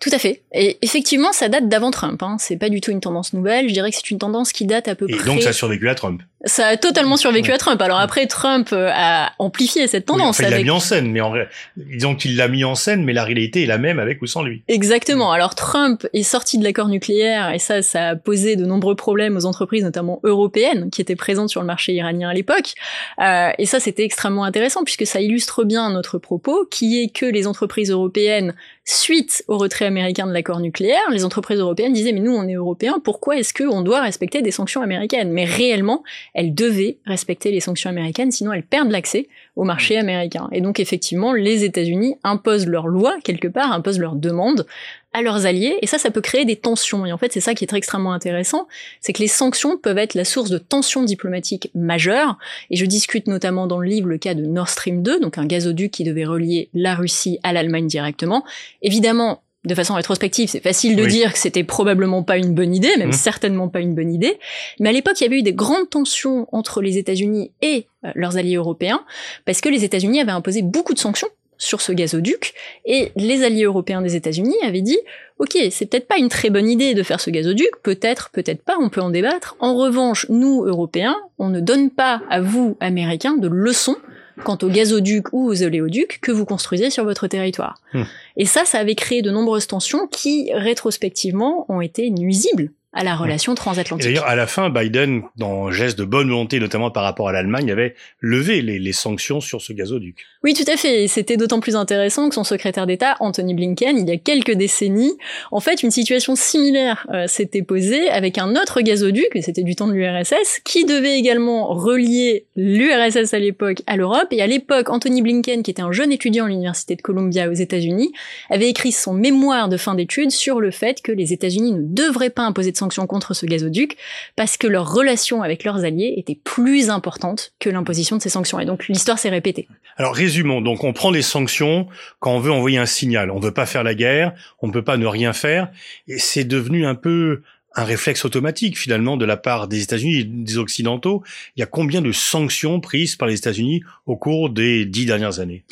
Tout 0.00 0.10
à 0.12 0.18
fait. 0.18 0.42
Et 0.52 0.78
effectivement, 0.82 1.32
ça 1.32 1.48
date 1.48 1.68
d'avant 1.68 1.90
Trump. 1.90 2.22
Hein. 2.22 2.36
C'est 2.38 2.56
pas 2.56 2.70
du 2.70 2.80
tout 2.80 2.90
une 2.90 3.00
tendance 3.00 3.34
nouvelle. 3.34 3.68
Je 3.68 3.74
dirais 3.74 3.90
que 3.90 3.96
c'est 3.96 4.10
une 4.10 4.18
tendance 4.18 4.52
qui 4.52 4.64
date 4.64 4.88
à 4.88 4.94
peu 4.94 5.06
près. 5.06 5.18
Et 5.18 5.24
donc 5.24 5.42
ça 5.42 5.50
a 5.50 5.52
survécu 5.52 5.88
à 5.88 5.94
Trump. 5.94 6.22
Ça 6.46 6.68
a 6.68 6.76
totalement 6.78 7.18
survécu 7.18 7.52
à 7.52 7.58
Trump. 7.58 7.82
Alors 7.82 7.98
après, 7.98 8.26
Trump 8.26 8.70
euh, 8.72 8.88
a 8.94 9.32
amplifié 9.38 9.86
cette 9.88 10.06
tendance. 10.06 10.38
il 10.38 10.48
l'a 10.48 10.62
mis 10.62 10.70
en 10.70 10.80
scène, 10.80 11.10
mais 11.10 11.20
en 11.20 11.28
vrai, 11.28 11.48
disons 11.76 12.14
qu'il 12.14 12.36
l'a 12.36 12.48
mis 12.48 12.64
en 12.64 12.74
scène, 12.74 13.04
mais 13.04 13.12
la 13.12 13.24
réalité 13.24 13.64
est 13.64 13.66
la 13.66 13.76
même 13.76 13.98
avec 13.98 14.22
ou 14.22 14.26
sans 14.26 14.42
lui. 14.42 14.62
Exactement. 14.66 15.32
Alors 15.32 15.54
Trump 15.54 16.06
est 16.14 16.22
sorti 16.22 16.56
de 16.56 16.64
l'accord 16.64 16.88
nucléaire 16.88 17.52
et 17.52 17.58
ça, 17.58 17.82
ça 17.82 18.08
a 18.08 18.16
posé 18.16 18.56
de 18.56 18.64
nombreux 18.64 18.96
problèmes 18.96 19.36
aux 19.36 19.44
entreprises, 19.44 19.84
notamment 19.84 20.18
européennes, 20.24 20.88
qui 20.90 21.02
étaient 21.02 21.14
présentes 21.14 21.50
sur 21.50 21.60
le 21.60 21.66
marché 21.66 21.92
iranien 21.92 22.30
à 22.30 22.32
l'époque. 22.32 22.72
Euh, 23.20 23.50
et 23.58 23.66
ça, 23.66 23.78
c'était 23.78 24.04
extrêmement 24.04 24.44
intéressant 24.44 24.82
puisque 24.82 25.06
ça 25.06 25.20
illustre 25.20 25.64
bien 25.64 25.90
notre 25.90 26.16
propos, 26.16 26.64
qui 26.70 27.02
est 27.02 27.14
que 27.14 27.26
les 27.26 27.46
entreprises 27.46 27.90
européennes, 27.90 28.54
suite 28.86 29.44
au 29.46 29.58
retrait 29.58 29.84
américain 29.84 30.26
de 30.26 30.32
l'accord 30.32 30.60
nucléaire, 30.60 31.02
les 31.10 31.26
entreprises 31.26 31.58
européennes 31.58 31.92
disaient 31.92 32.12
mais 32.12 32.20
nous, 32.20 32.34
on 32.34 32.48
est 32.48 32.54
européens, 32.54 32.98
pourquoi 33.04 33.36
est-ce 33.36 33.52
qu'on 33.52 33.82
doit 33.82 34.00
respecter 34.00 34.40
des 34.40 34.50
sanctions 34.50 34.80
américaines? 34.80 35.30
Mais 35.30 35.44
réellement, 35.44 36.02
elles 36.34 36.54
devaient 36.54 36.98
respecter 37.06 37.50
les 37.50 37.60
sanctions 37.60 37.90
américaines, 37.90 38.30
sinon 38.30 38.52
elles 38.52 38.62
perdent 38.62 38.90
l'accès 38.90 39.28
au 39.56 39.64
marché 39.64 39.96
américain. 39.96 40.48
Et 40.52 40.60
donc 40.60 40.80
effectivement, 40.80 41.32
les 41.32 41.64
États-Unis 41.64 42.16
imposent 42.24 42.66
leurs 42.66 42.88
lois 42.88 43.16
quelque 43.24 43.48
part, 43.48 43.72
imposent 43.72 43.98
leurs 43.98 44.16
demandes 44.16 44.66
à 45.12 45.22
leurs 45.22 45.46
alliés, 45.46 45.76
et 45.82 45.86
ça, 45.86 45.98
ça 45.98 46.10
peut 46.10 46.20
créer 46.20 46.44
des 46.44 46.56
tensions. 46.56 47.04
Et 47.04 47.12
en 47.12 47.18
fait, 47.18 47.32
c'est 47.32 47.40
ça 47.40 47.54
qui 47.54 47.64
est 47.64 47.72
extrêmement 47.72 48.12
intéressant, 48.12 48.68
c'est 49.00 49.12
que 49.12 49.20
les 49.20 49.28
sanctions 49.28 49.76
peuvent 49.76 49.98
être 49.98 50.14
la 50.14 50.24
source 50.24 50.50
de 50.50 50.58
tensions 50.58 51.02
diplomatiques 51.02 51.70
majeures, 51.74 52.38
et 52.70 52.76
je 52.76 52.86
discute 52.86 53.26
notamment 53.26 53.66
dans 53.66 53.80
le 53.80 53.88
livre 53.88 54.08
le 54.08 54.18
cas 54.18 54.34
de 54.34 54.44
Nord 54.44 54.68
Stream 54.68 55.02
2, 55.02 55.20
donc 55.20 55.38
un 55.38 55.46
gazoduc 55.46 55.90
qui 55.90 56.04
devait 56.04 56.24
relier 56.24 56.68
la 56.74 56.94
Russie 56.94 57.40
à 57.42 57.52
l'Allemagne 57.52 57.88
directement. 57.88 58.44
Évidemment, 58.82 59.42
de 59.64 59.74
façon 59.74 59.94
rétrospective, 59.94 60.48
c'est 60.48 60.62
facile 60.62 60.96
de 60.96 61.04
dire 61.04 61.32
que 61.32 61.38
c'était 61.38 61.64
probablement 61.64 62.22
pas 62.22 62.38
une 62.38 62.54
bonne 62.54 62.74
idée, 62.74 62.96
même 62.96 63.10
mmh. 63.10 63.12
certainement 63.12 63.68
pas 63.68 63.80
une 63.80 63.94
bonne 63.94 64.12
idée. 64.12 64.38
Mais 64.78 64.88
à 64.88 64.92
l'époque, 64.92 65.20
il 65.20 65.24
y 65.24 65.26
avait 65.26 65.38
eu 65.38 65.42
des 65.42 65.52
grandes 65.52 65.90
tensions 65.90 66.48
entre 66.52 66.80
les 66.80 66.96
États-Unis 66.96 67.52
et 67.60 67.86
euh, 68.04 68.10
leurs 68.14 68.38
alliés 68.38 68.56
européens, 68.56 69.04
parce 69.44 69.60
que 69.60 69.68
les 69.68 69.84
États-Unis 69.84 70.20
avaient 70.20 70.32
imposé 70.32 70.62
beaucoup 70.62 70.94
de 70.94 70.98
sanctions 70.98 71.28
sur 71.58 71.82
ce 71.82 71.92
gazoduc, 71.92 72.54
et 72.86 73.12
les 73.16 73.44
alliés 73.44 73.64
européens 73.64 74.00
des 74.00 74.16
États-Unis 74.16 74.56
avaient 74.64 74.80
dit 74.80 74.98
Ok, 75.38 75.58
c'est 75.70 75.86
peut-être 75.86 76.08
pas 76.08 76.16
une 76.16 76.30
très 76.30 76.48
bonne 76.48 76.68
idée 76.68 76.94
de 76.94 77.02
faire 77.02 77.20
ce 77.20 77.28
gazoduc, 77.28 77.70
peut-être, 77.82 78.30
peut-être 78.30 78.62
pas, 78.62 78.76
on 78.80 78.88
peut 78.88 79.02
en 79.02 79.10
débattre. 79.10 79.56
En 79.60 79.76
revanche, 79.76 80.26
nous, 80.30 80.64
Européens, 80.64 81.16
on 81.38 81.50
ne 81.50 81.60
donne 81.60 81.90
pas 81.90 82.22
à 82.30 82.40
vous, 82.40 82.78
Américains, 82.80 83.36
de 83.36 83.48
leçons 83.48 83.96
quant 84.44 84.58
aux 84.62 84.68
gazoducs 84.68 85.32
ou 85.32 85.48
aux 85.48 85.62
oléoducs 85.62 86.20
que 86.20 86.32
vous 86.32 86.44
construisez 86.44 86.90
sur 86.90 87.04
votre 87.04 87.26
territoire. 87.26 87.80
Hmm. 87.92 88.02
Et 88.36 88.46
ça, 88.46 88.64
ça 88.64 88.78
avait 88.78 88.94
créé 88.94 89.22
de 89.22 89.30
nombreuses 89.30 89.66
tensions 89.66 90.06
qui, 90.06 90.50
rétrospectivement, 90.52 91.66
ont 91.68 91.80
été 91.80 92.10
nuisibles 92.10 92.70
à 92.92 93.04
la 93.04 93.14
relation 93.14 93.54
transatlantique. 93.54 94.04
D'ailleurs, 94.04 94.26
à 94.26 94.34
la 94.34 94.46
fin, 94.46 94.68
Biden, 94.68 95.22
dans 95.36 95.70
geste 95.70 95.98
de 95.98 96.04
bonne 96.04 96.28
volonté, 96.28 96.58
notamment 96.58 96.90
par 96.90 97.04
rapport 97.04 97.28
à 97.28 97.32
l'Allemagne, 97.32 97.70
avait 97.70 97.94
levé 98.18 98.62
les, 98.62 98.78
les, 98.78 98.92
sanctions 98.92 99.40
sur 99.40 99.62
ce 99.62 99.72
gazoduc. 99.72 100.26
Oui, 100.42 100.54
tout 100.54 100.68
à 100.70 100.76
fait. 100.76 101.06
C'était 101.06 101.36
d'autant 101.36 101.60
plus 101.60 101.76
intéressant 101.76 102.28
que 102.28 102.34
son 102.34 102.42
secrétaire 102.42 102.86
d'État, 102.86 103.16
Anthony 103.20 103.54
Blinken, 103.54 103.96
il 103.96 104.08
y 104.08 104.12
a 104.12 104.16
quelques 104.16 104.54
décennies, 104.54 105.16
en 105.52 105.60
fait, 105.60 105.82
une 105.82 105.90
situation 105.90 106.34
similaire 106.34 107.06
euh, 107.12 107.26
s'était 107.26 107.62
posée 107.62 108.08
avec 108.10 108.38
un 108.38 108.56
autre 108.56 108.80
gazoduc, 108.80 109.28
et 109.34 109.42
c'était 109.42 109.62
du 109.62 109.76
temps 109.76 109.86
de 109.86 109.92
l'URSS, 109.92 110.60
qui 110.64 110.84
devait 110.84 111.18
également 111.18 111.68
relier 111.68 112.46
l'URSS 112.56 113.34
à 113.34 113.38
l'époque 113.38 113.82
à 113.86 113.96
l'Europe. 113.96 114.28
Et 114.32 114.42
à 114.42 114.46
l'époque, 114.46 114.90
Anthony 114.90 115.22
Blinken, 115.22 115.62
qui 115.62 115.70
était 115.70 115.82
un 115.82 115.92
jeune 115.92 116.12
étudiant 116.12 116.46
à 116.46 116.48
l'université 116.48 116.96
de 116.96 117.02
Columbia 117.02 117.48
aux 117.48 117.54
États-Unis, 117.54 118.12
avait 118.48 118.68
écrit 118.68 118.92
son 118.92 119.14
mémoire 119.14 119.68
de 119.68 119.76
fin 119.76 119.94
d'études 119.94 120.30
sur 120.30 120.60
le 120.60 120.70
fait 120.70 121.02
que 121.02 121.12
les 121.12 121.32
États-Unis 121.32 121.72
ne 121.72 121.82
devraient 121.82 122.30
pas 122.30 122.42
imposer 122.42 122.72
de 122.72 122.76
sanctions 122.80 123.06
contre 123.06 123.34
ce 123.34 123.46
gazoduc 123.46 123.96
parce 124.36 124.56
que 124.56 124.66
leur 124.66 124.92
relation 124.92 125.42
avec 125.42 125.64
leurs 125.64 125.84
alliés 125.84 126.14
était 126.16 126.38
plus 126.42 126.90
importante 126.90 127.52
que 127.58 127.70
l'imposition 127.70 128.16
de 128.16 128.22
ces 128.22 128.28
sanctions. 128.28 128.58
Et 128.58 128.66
donc 128.66 128.88
l'histoire 128.88 129.18
s'est 129.18 129.30
répétée. 129.30 129.68
Alors 129.96 130.14
résumons, 130.14 130.60
donc 130.60 130.82
on 130.82 130.92
prend 130.92 131.10
les 131.10 131.22
sanctions 131.22 131.86
quand 132.18 132.32
on 132.32 132.40
veut 132.40 132.52
envoyer 132.52 132.78
un 132.78 132.86
signal. 132.86 133.30
On 133.30 133.38
veut 133.38 133.54
pas 133.54 133.66
faire 133.66 133.84
la 133.84 133.94
guerre, 133.94 134.32
on 134.60 134.66
ne 134.66 134.72
peut 134.72 134.84
pas 134.84 134.96
ne 134.96 135.06
rien 135.06 135.32
faire, 135.32 135.70
et 136.08 136.18
c'est 136.18 136.44
devenu 136.44 136.86
un 136.86 136.94
peu 136.94 137.42
un 137.74 137.84
réflexe 137.84 138.24
automatique 138.24 138.78
finalement 138.78 139.16
de 139.16 139.24
la 139.24 139.36
part 139.36 139.68
des 139.68 139.82
États-Unis 139.82 140.16
et 140.16 140.24
des 140.24 140.58
Occidentaux. 140.58 141.22
Il 141.56 141.60
y 141.60 141.62
a 141.62 141.66
combien 141.66 142.00
de 142.00 142.12
sanctions 142.12 142.80
prises 142.80 143.16
par 143.16 143.28
les 143.28 143.36
États-Unis 143.36 143.82
au 144.06 144.16
cours 144.16 144.50
des 144.50 144.84
dix 144.84 145.06
dernières 145.06 145.38
années? 145.40 145.64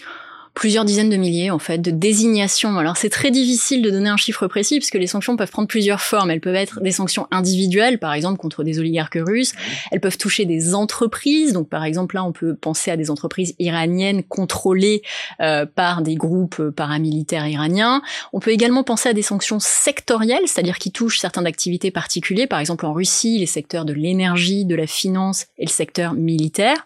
Plusieurs 0.58 0.84
dizaines 0.84 1.08
de 1.08 1.16
milliers 1.16 1.52
en 1.52 1.60
fait 1.60 1.78
de 1.78 1.92
désignations. 1.92 2.78
Alors 2.78 2.96
c'est 2.96 3.10
très 3.10 3.30
difficile 3.30 3.80
de 3.80 3.90
donner 3.90 4.08
un 4.08 4.16
chiffre 4.16 4.48
précis 4.48 4.80
puisque 4.80 4.96
les 4.96 5.06
sanctions 5.06 5.36
peuvent 5.36 5.52
prendre 5.52 5.68
plusieurs 5.68 6.00
formes. 6.00 6.32
Elles 6.32 6.40
peuvent 6.40 6.56
être 6.56 6.80
des 6.80 6.90
sanctions 6.90 7.28
individuelles, 7.30 8.00
par 8.00 8.12
exemple 8.12 8.38
contre 8.40 8.64
des 8.64 8.80
oligarques 8.80 9.20
russes. 9.24 9.52
Elles 9.92 10.00
peuvent 10.00 10.18
toucher 10.18 10.46
des 10.46 10.74
entreprises. 10.74 11.52
Donc 11.52 11.68
par 11.68 11.84
exemple 11.84 12.16
là 12.16 12.24
on 12.24 12.32
peut 12.32 12.56
penser 12.56 12.90
à 12.90 12.96
des 12.96 13.08
entreprises 13.08 13.54
iraniennes 13.60 14.24
contrôlées 14.24 15.02
euh, 15.40 15.64
par 15.64 16.02
des 16.02 16.16
groupes 16.16 16.70
paramilitaires 16.70 17.46
iraniens. 17.46 18.02
On 18.32 18.40
peut 18.40 18.50
également 18.50 18.82
penser 18.82 19.08
à 19.08 19.12
des 19.12 19.22
sanctions 19.22 19.60
sectorielles, 19.60 20.42
c'est-à-dire 20.46 20.78
qui 20.78 20.90
touchent 20.90 21.20
certaines 21.20 21.46
activités 21.46 21.92
particulières. 21.92 22.48
Par 22.48 22.58
exemple 22.58 22.84
en 22.84 22.92
Russie 22.92 23.38
les 23.38 23.46
secteurs 23.46 23.84
de 23.84 23.92
l'énergie, 23.92 24.64
de 24.64 24.74
la 24.74 24.88
finance 24.88 25.46
et 25.56 25.66
le 25.66 25.70
secteur 25.70 26.14
militaire. 26.14 26.84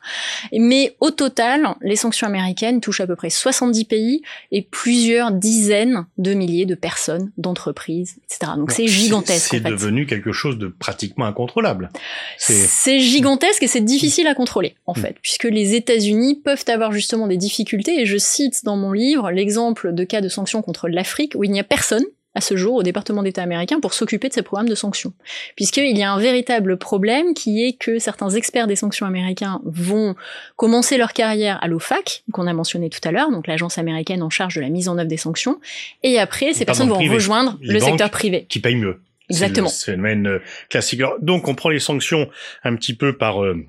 Mais 0.53 0.95
au 1.01 1.11
total 1.11 1.75
les 1.81 1.97
sanctions 1.97 2.27
américaines 2.27 2.83
touchent 2.83 3.01
à 3.01 3.07
peu 3.07 3.17
près 3.17 3.31
60 3.31 3.62
70 3.63 3.85
pays 3.85 4.23
et 4.51 4.63
plusieurs 4.63 5.31
dizaines 5.31 6.07
de 6.19 6.35
milliers 6.35 6.67
de 6.67 6.75
personnes, 6.75 7.31
d'entreprises, 7.37 8.17
etc. 8.25 8.53
Donc 8.57 8.73
c'est 8.73 8.89
gigantesque. 8.89 9.49
C'est 9.51 9.61
devenu 9.61 10.07
quelque 10.07 10.33
chose 10.33 10.59
de 10.59 10.67
pratiquement 10.67 11.27
incontrôlable. 11.27 11.91
C'est 12.39 12.99
gigantesque 12.99 13.63
et 13.63 13.69
c'est 13.69 13.81
difficile 13.81 14.27
à 14.27 14.35
contrôler, 14.35 14.75
en 14.87 14.93
mm. 14.93 14.97
fait, 14.97 15.17
puisque 15.23 15.45
les 15.45 15.75
États-Unis 15.75 16.41
peuvent 16.45 16.65
avoir 16.67 16.93
justement 16.93 17.29
des 17.29 17.37
difficultés. 17.37 18.01
Et 18.01 18.07
je 18.07 18.17
cite 18.17 18.65
dans 18.65 18.77
mon 18.77 18.93
livre 18.93 19.31
l'exemple 19.31 19.95
de 19.95 20.05
cas 20.05 20.21
de 20.21 20.29
sanctions 20.29 20.63
contre 20.63 20.89
l'Afrique 20.89 21.35
où 21.37 21.45
il 21.45 21.53
n'y 21.53 21.61
a 21.61 21.65
personne 21.65 22.05
à 22.35 22.41
ce 22.41 22.57
jour 22.57 22.77
au 22.77 22.83
département 22.83 23.23
d'État 23.23 23.43
américain 23.43 23.81
pour 23.81 23.95
s'occuper 23.95 24.29
de 24.29 24.35
ces 24.35 24.43
programmes 24.43 24.69
de 24.69 24.75
sanctions. 24.75 25.13
Puisqu'il 25.57 25.97
y 25.97 26.03
a 26.03 26.13
un 26.13 26.19
véritable 26.19 26.79
problème 26.79 27.35
qui 27.35 27.65
est 27.65 27.73
que 27.75 27.99
certains 27.99 28.31
experts 28.31 28.67
des 28.67 28.77
sanctions 28.77 29.07
américains 29.07 29.61
vont 29.65 30.15
commencer 30.57 30.97
leur 30.97 31.13
carrière 31.13 31.63
à 31.63 31.69
l'OFAC, 31.69 32.25
qu'on 32.33 32.47
a 32.47 32.53
mentionné 32.53 32.89
tout 32.89 33.01
à 33.05 33.13
l'heure, 33.13 33.31
donc 33.31 33.47
l'agence 33.47 33.79
américaine 33.79 34.23
en 34.23 34.31
charge 34.31 34.55
de 34.55 34.61
la 34.61 34.71
mise 34.71 34.89
en 34.89 34.99
œuvre 34.99 35.09
des 35.09 35.17
sanctions, 35.17 35.61
et 36.03 36.19
après 36.19 36.55
ces 36.55 36.65
personnes 36.65 36.89
vont 36.89 36.99
rejoindre 36.99 37.59
le 37.61 37.79
secteur 37.79 38.11
privé. 38.11 38.47
Qui 38.49 38.61
paye 38.61 38.77
mieux. 38.77 39.01
Exactement. 39.29 39.69
C'est 39.69 39.93
le 39.93 39.97
phénomène 39.97 40.27
euh, 40.27 40.39
classique. 40.69 41.01
donc 41.21 41.49
on 41.49 41.55
prend 41.55 41.71
les 41.71 41.79
sanctions 41.79 42.29
un 42.65 42.77
petit 42.77 42.95
peu 42.95 43.17
par 43.17 43.43
euh, 43.43 43.65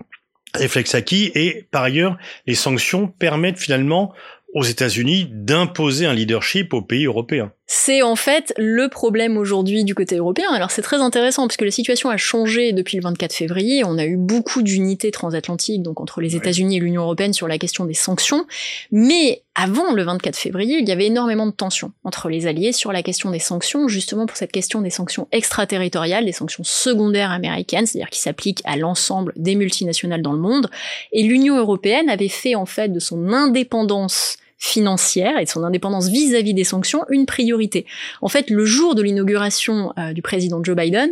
réflexe 0.54 0.96
acquis 0.96 1.32
et 1.36 1.68
par 1.72 1.84
ailleurs 1.84 2.18
les 2.48 2.56
sanctions 2.56 3.08
permettent 3.08 3.60
finalement 3.60 4.14
aux 4.54 4.64
États-Unis 4.64 5.28
d'imposer 5.32 6.06
un 6.06 6.14
leadership 6.14 6.74
aux 6.74 6.82
pays 6.82 7.06
européens. 7.06 7.52
C'est 7.66 8.02
en 8.02 8.18
fait 8.18 8.54
le 8.58 8.90
problème 8.90 9.38
aujourd'hui 9.38 9.86
du 9.86 9.96
côté 9.96 10.18
européen. 10.18 10.50
Alors 10.52 10.70
c'est 10.70 10.82
très 10.82 10.98
intéressant 10.98 11.48
parce 11.48 11.56
que 11.56 11.64
la 11.64 11.72
situation 11.72 12.10
a 12.10 12.18
changé 12.18 12.74
depuis 12.74 12.98
le 12.98 13.04
24 13.04 13.34
février. 13.34 13.84
On 13.86 13.98
a 13.98 14.06
eu 14.06 14.18
beaucoup 14.18 14.64
d'unités 14.64 15.12
transatlantiques, 15.12 15.82
donc 15.82 16.02
entre 16.02 16.20
les 16.20 16.36
États-Unis 16.36 16.78
et 16.78 16.80
l'Union 16.82 17.04
européenne 17.04 17.32
sur 17.32 17.48
la 17.48 17.58
question 17.58 17.86
des 17.86 17.94
sanctions. 17.94 18.46
Mais 18.92 19.44
avant 19.56 19.94
le 19.94 20.04
24 20.04 20.36
février, 20.36 20.80
il 20.80 20.90
y 20.90 20.92
avait 20.92 21.06
énormément 21.06 21.46
de 21.46 21.52
tensions 21.52 21.94
entre 22.04 22.28
les 22.28 22.48
alliés 22.48 22.74
sur 22.74 22.92
la 22.92 23.02
question 23.02 23.32
des 23.32 23.40
sanctions, 23.40 23.88
justement 23.88 24.26
pour 24.26 24.36
cette 24.36 24.52
question 24.52 24.82
des 24.82 24.90
sanctions 24.90 25.30
extraterritoriales, 25.32 26.26
des 26.26 26.34
sanctions 26.34 26.66
secondaires 26.66 27.32
américaines, 27.32 27.86
c'est-à-dire 27.86 28.10
qui 28.10 28.20
s'appliquent 28.20 28.62
à 28.66 28.76
l'ensemble 28.76 29.32
des 29.38 29.56
multinationales 29.56 30.22
dans 30.22 30.34
le 30.34 30.40
monde. 30.40 30.70
Et 31.14 31.24
l'Union 31.24 31.58
européenne 31.58 32.10
avait 32.10 32.28
fait 32.28 32.56
en 32.56 32.66
fait 32.66 32.90
de 32.90 33.00
son 33.00 33.32
indépendance 33.32 34.38
financière 34.58 35.38
et 35.38 35.46
de 35.46 35.50
son 35.50 35.64
indépendance 35.64 36.10
vis-à-vis 36.10 36.54
des 36.54 36.64
sanctions 36.64 37.06
une 37.10 37.26
priorité. 37.26 37.86
En 38.22 38.30
fait, 38.30 38.50
le 38.50 38.66
jour 38.66 38.96
de 38.96 39.02
l'inauguration 39.02 39.94
euh, 39.98 40.14
du 40.14 40.22
président 40.22 40.64
Joe 40.64 40.76
Biden, 40.76 41.12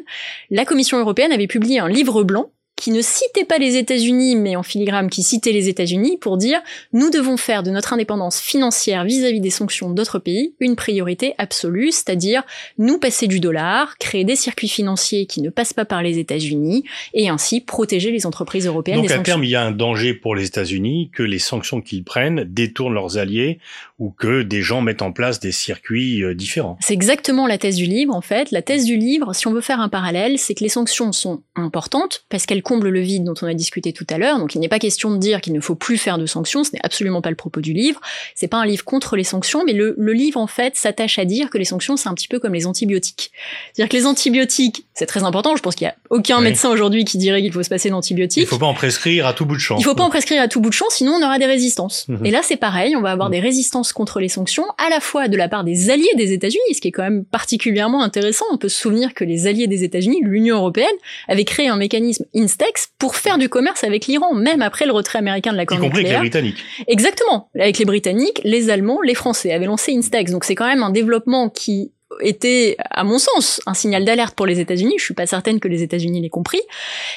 la 0.50 0.66
Commission 0.66 1.00
européenne 1.00 1.32
avait 1.32 1.48
publié 1.48 1.80
un 1.80 1.90
livre 1.90 2.24
blanc 2.24 2.52
qui 2.82 2.90
ne 2.90 3.02
citait 3.02 3.46
pas 3.46 3.60
les 3.60 3.78
États-Unis, 3.78 4.36
mais 4.36 4.56
en 4.56 4.64
filigrane 4.64 5.12
qui 5.12 5.22
citait 5.22 5.52
les 5.52 5.70
États-Unis 5.70 6.18
pour 6.18 6.38
dire 6.38 6.60
nous 6.94 7.12
devons 7.12 7.38
faire 7.38 7.62
de 7.62 7.70
notre 7.70 7.94
indépendance 7.94 8.42
financière 8.42 9.06
vis-à-vis 9.06 9.40
des 9.40 9.52
sanctions 9.52 9.92
d'autres 9.92 10.18
pays 10.18 10.56
une 10.60 10.76
priorité 10.76 11.36
absolue, 11.38 11.92
c'est-à-dire 11.92 12.42
nous 12.80 12.98
passer 12.98 13.28
du 13.28 13.40
dollar, 13.40 14.00
créer 14.00 14.24
des 14.24 14.36
circuits 14.36 14.68
financiers 14.68 15.28
qui 15.28 15.44
ne 15.44 15.52
passent 15.52 15.74
pas 15.74 15.86
par 15.86 16.02
les 16.02 16.18
États-Unis 16.18 16.84
et 17.14 17.30
ainsi 17.30 17.62
protéger 17.62 18.10
les 18.10 18.26
entreprises 18.26 18.66
européennes 18.66 18.98
Donc 18.98 19.10
des 19.10 19.14
à 19.14 19.20
terme, 19.20 19.44
il 19.44 19.52
y 19.52 19.56
a 19.56 19.62
un 19.64 19.72
danger 19.72 20.16
pour 20.16 20.34
les 20.34 20.48
États-Unis 20.48 21.12
que 21.14 21.22
les 21.22 21.38
sanctions 21.38 21.82
qu'ils 21.82 22.04
prennent 22.04 22.46
détournent 22.46 22.96
leurs 22.96 23.20
alliés 23.20 23.60
ou 24.02 24.10
que 24.10 24.42
des 24.42 24.64
gens 24.64 24.82
mettent 24.82 25.04
en 25.04 25.12
place 25.12 25.40
des 25.40 25.52
circuits 25.52 26.24
euh, 26.24 26.34
différents. 26.34 26.76
C'est 26.82 26.96
exactement 26.96 27.46
la 27.46 27.60
thèse 27.60 27.76
du 27.76 27.86
livre 27.86 28.16
en 28.16 28.22
fait. 28.22 28.50
La 28.50 28.64
thèse 28.64 28.84
du 28.84 28.98
livre, 28.98 29.36
si 29.36 29.46
on 29.46 29.54
veut 29.54 29.62
faire 29.62 29.80
un 29.80 29.90
parallèle, 29.90 30.40
c'est 30.40 30.56
que 30.56 30.64
les 30.64 30.70
sanctions 30.70 31.12
sont 31.12 31.44
importantes 31.56 32.26
parce 32.28 32.48
qu'elles 32.48 32.64
comble 32.64 32.90
le 32.90 33.00
vide 33.00 33.24
dont 33.24 33.36
on 33.44 33.46
a 33.46 33.54
discuté 33.54 33.94
tout 33.94 34.08
à 34.10 34.18
l'heure. 34.18 34.40
Donc 34.40 34.56
il 34.56 34.60
n'est 34.60 34.70
pas 34.70 34.80
question 34.80 35.12
de 35.12 35.18
dire 35.18 35.40
qu'il 35.40 35.54
ne 35.54 35.60
faut 35.60 35.76
plus 35.76 36.00
faire 36.00 36.18
de 36.18 36.26
sanctions, 36.26 36.64
ce 36.64 36.72
n'est 36.74 36.84
absolument 36.84 37.22
pas 37.22 37.30
le 37.30 37.36
propos 37.36 37.62
du 37.62 37.74
livre. 37.74 38.02
C'est 38.34 38.48
pas 38.48 38.58
un 38.58 38.66
livre 38.66 38.84
contre 38.84 39.16
les 39.16 39.24
sanctions, 39.24 39.64
mais 39.64 39.74
le, 39.74 39.94
le 39.96 40.14
livre 40.14 40.40
en 40.40 40.48
fait 40.48 40.76
s'attache 40.76 41.20
à 41.20 41.26
dire 41.26 41.52
que 41.52 41.60
les 41.60 41.66
sanctions 41.66 41.96
c'est 41.96 42.10
un 42.10 42.16
petit 42.16 42.28
peu 42.28 42.40
comme 42.40 42.56
les 42.56 42.66
antibiotiques. 42.66 43.32
C'est-à-dire 43.72 43.90
que 43.90 43.98
les 43.98 44.08
antibiotiques, 44.08 44.88
c'est 44.96 45.06
très 45.06 45.22
important. 45.22 45.56
Je 45.56 45.62
pense 45.62 45.76
qu'il 45.76 45.86
y 45.86 45.90
a 45.90 45.96
aucun 46.10 46.42
médecin 46.42 46.72
aujourd'hui 46.72 47.06
qui 47.06 47.20
dirait 47.20 47.44
qu'il 47.44 47.54
faut 47.54 47.62
se 47.62 47.70
passer 47.70 47.92
d'antibiotiques. 47.92 48.46
Il 48.46 48.48
faut 48.48 48.58
pas 48.58 48.66
en 48.66 48.74
prescrire 48.74 49.28
à 49.28 49.34
tout 49.34 49.46
bout 49.46 49.56
de 49.56 49.62
champ. 49.62 49.78
Il 49.78 49.84
faut 49.84 49.94
pas 49.94 50.04
en 50.04 50.10
prescrire 50.10 50.42
à 50.42 50.48
tout 50.48 50.60
bout 50.60 50.70
de 50.70 50.74
champ, 50.74 50.90
sinon 50.90 51.20
on 51.22 51.24
aura 51.24 51.38
des 51.38 51.46
résistances. 51.46 52.08
Mhm. 52.08 52.26
Et 52.26 52.32
là 52.32 52.42
c'est 52.42 52.58
pareil, 52.58 52.96
on 52.96 53.02
va 53.02 53.12
avoir 53.12 53.30
mhm. 53.30 53.36
des 53.36 53.40
résistances 53.42 53.91
contre 53.94 54.20
les 54.20 54.30
sanctions, 54.30 54.66
à 54.78 54.90
la 54.90 55.00
fois 55.00 55.28
de 55.28 55.38
la 55.38 55.48
part 55.48 55.64
des 55.64 55.90
alliés 55.90 56.14
des 56.16 56.34
États-Unis, 56.34 56.74
ce 56.74 56.82
qui 56.82 56.90
est 56.90 56.92
quand 56.92 57.04
même 57.04 57.26
particulièrement 57.26 58.04
intéressant. 58.04 58.46
On 58.52 58.58
peut 58.58 58.70
se 58.70 58.80
souvenir 58.80 59.14
que 59.14 59.24
les 59.24 59.48
alliés 59.48 59.68
des 59.68 59.84
États-Unis, 59.84 60.20
l'Union 60.22 60.58
européenne, 60.58 60.88
avaient 61.28 61.46
créé 61.46 61.68
un 61.68 61.78
mécanisme 61.78 62.26
Instex 62.36 62.90
pour 63.00 63.16
faire 63.16 63.38
du 63.38 63.50
commerce 63.50 63.84
avec 63.84 64.08
l'Iran, 64.08 64.34
même 64.34 64.62
après 64.62 64.86
le 64.86 64.92
retrait 64.92 65.20
américain 65.20 65.52
de 65.52 65.58
l'accord 65.58 65.80
nucléaire. 65.80 66.02
Y 66.02 66.02
compris 66.02 66.16
avec 66.16 66.24
les 66.24 66.30
Britanniques. 66.30 66.64
Exactement. 66.88 67.50
Avec 67.60 67.78
les 67.78 67.86
Britanniques, 67.86 68.42
les 68.44 68.70
Allemands, 68.70 69.02
les 69.02 69.16
Français 69.16 69.52
avaient 69.52 69.66
lancé 69.66 69.94
Instex. 69.96 70.32
Donc 70.32 70.44
c'est 70.44 70.56
quand 70.56 70.68
même 70.68 70.84
un 70.84 70.92
développement 70.92 71.50
qui 71.50 71.92
était, 72.20 72.76
à 72.90 73.04
mon 73.04 73.18
sens, 73.18 73.62
un 73.66 73.74
signal 73.74 74.06
d'alerte 74.06 74.36
pour 74.36 74.46
les 74.46 74.60
États-Unis. 74.60 74.96
Je 74.98 75.04
suis 75.04 75.14
pas 75.14 75.26
certaine 75.26 75.60
que 75.60 75.68
les 75.68 75.84
États-Unis 75.84 76.22
l'aient 76.22 76.30
compris. 76.30 76.62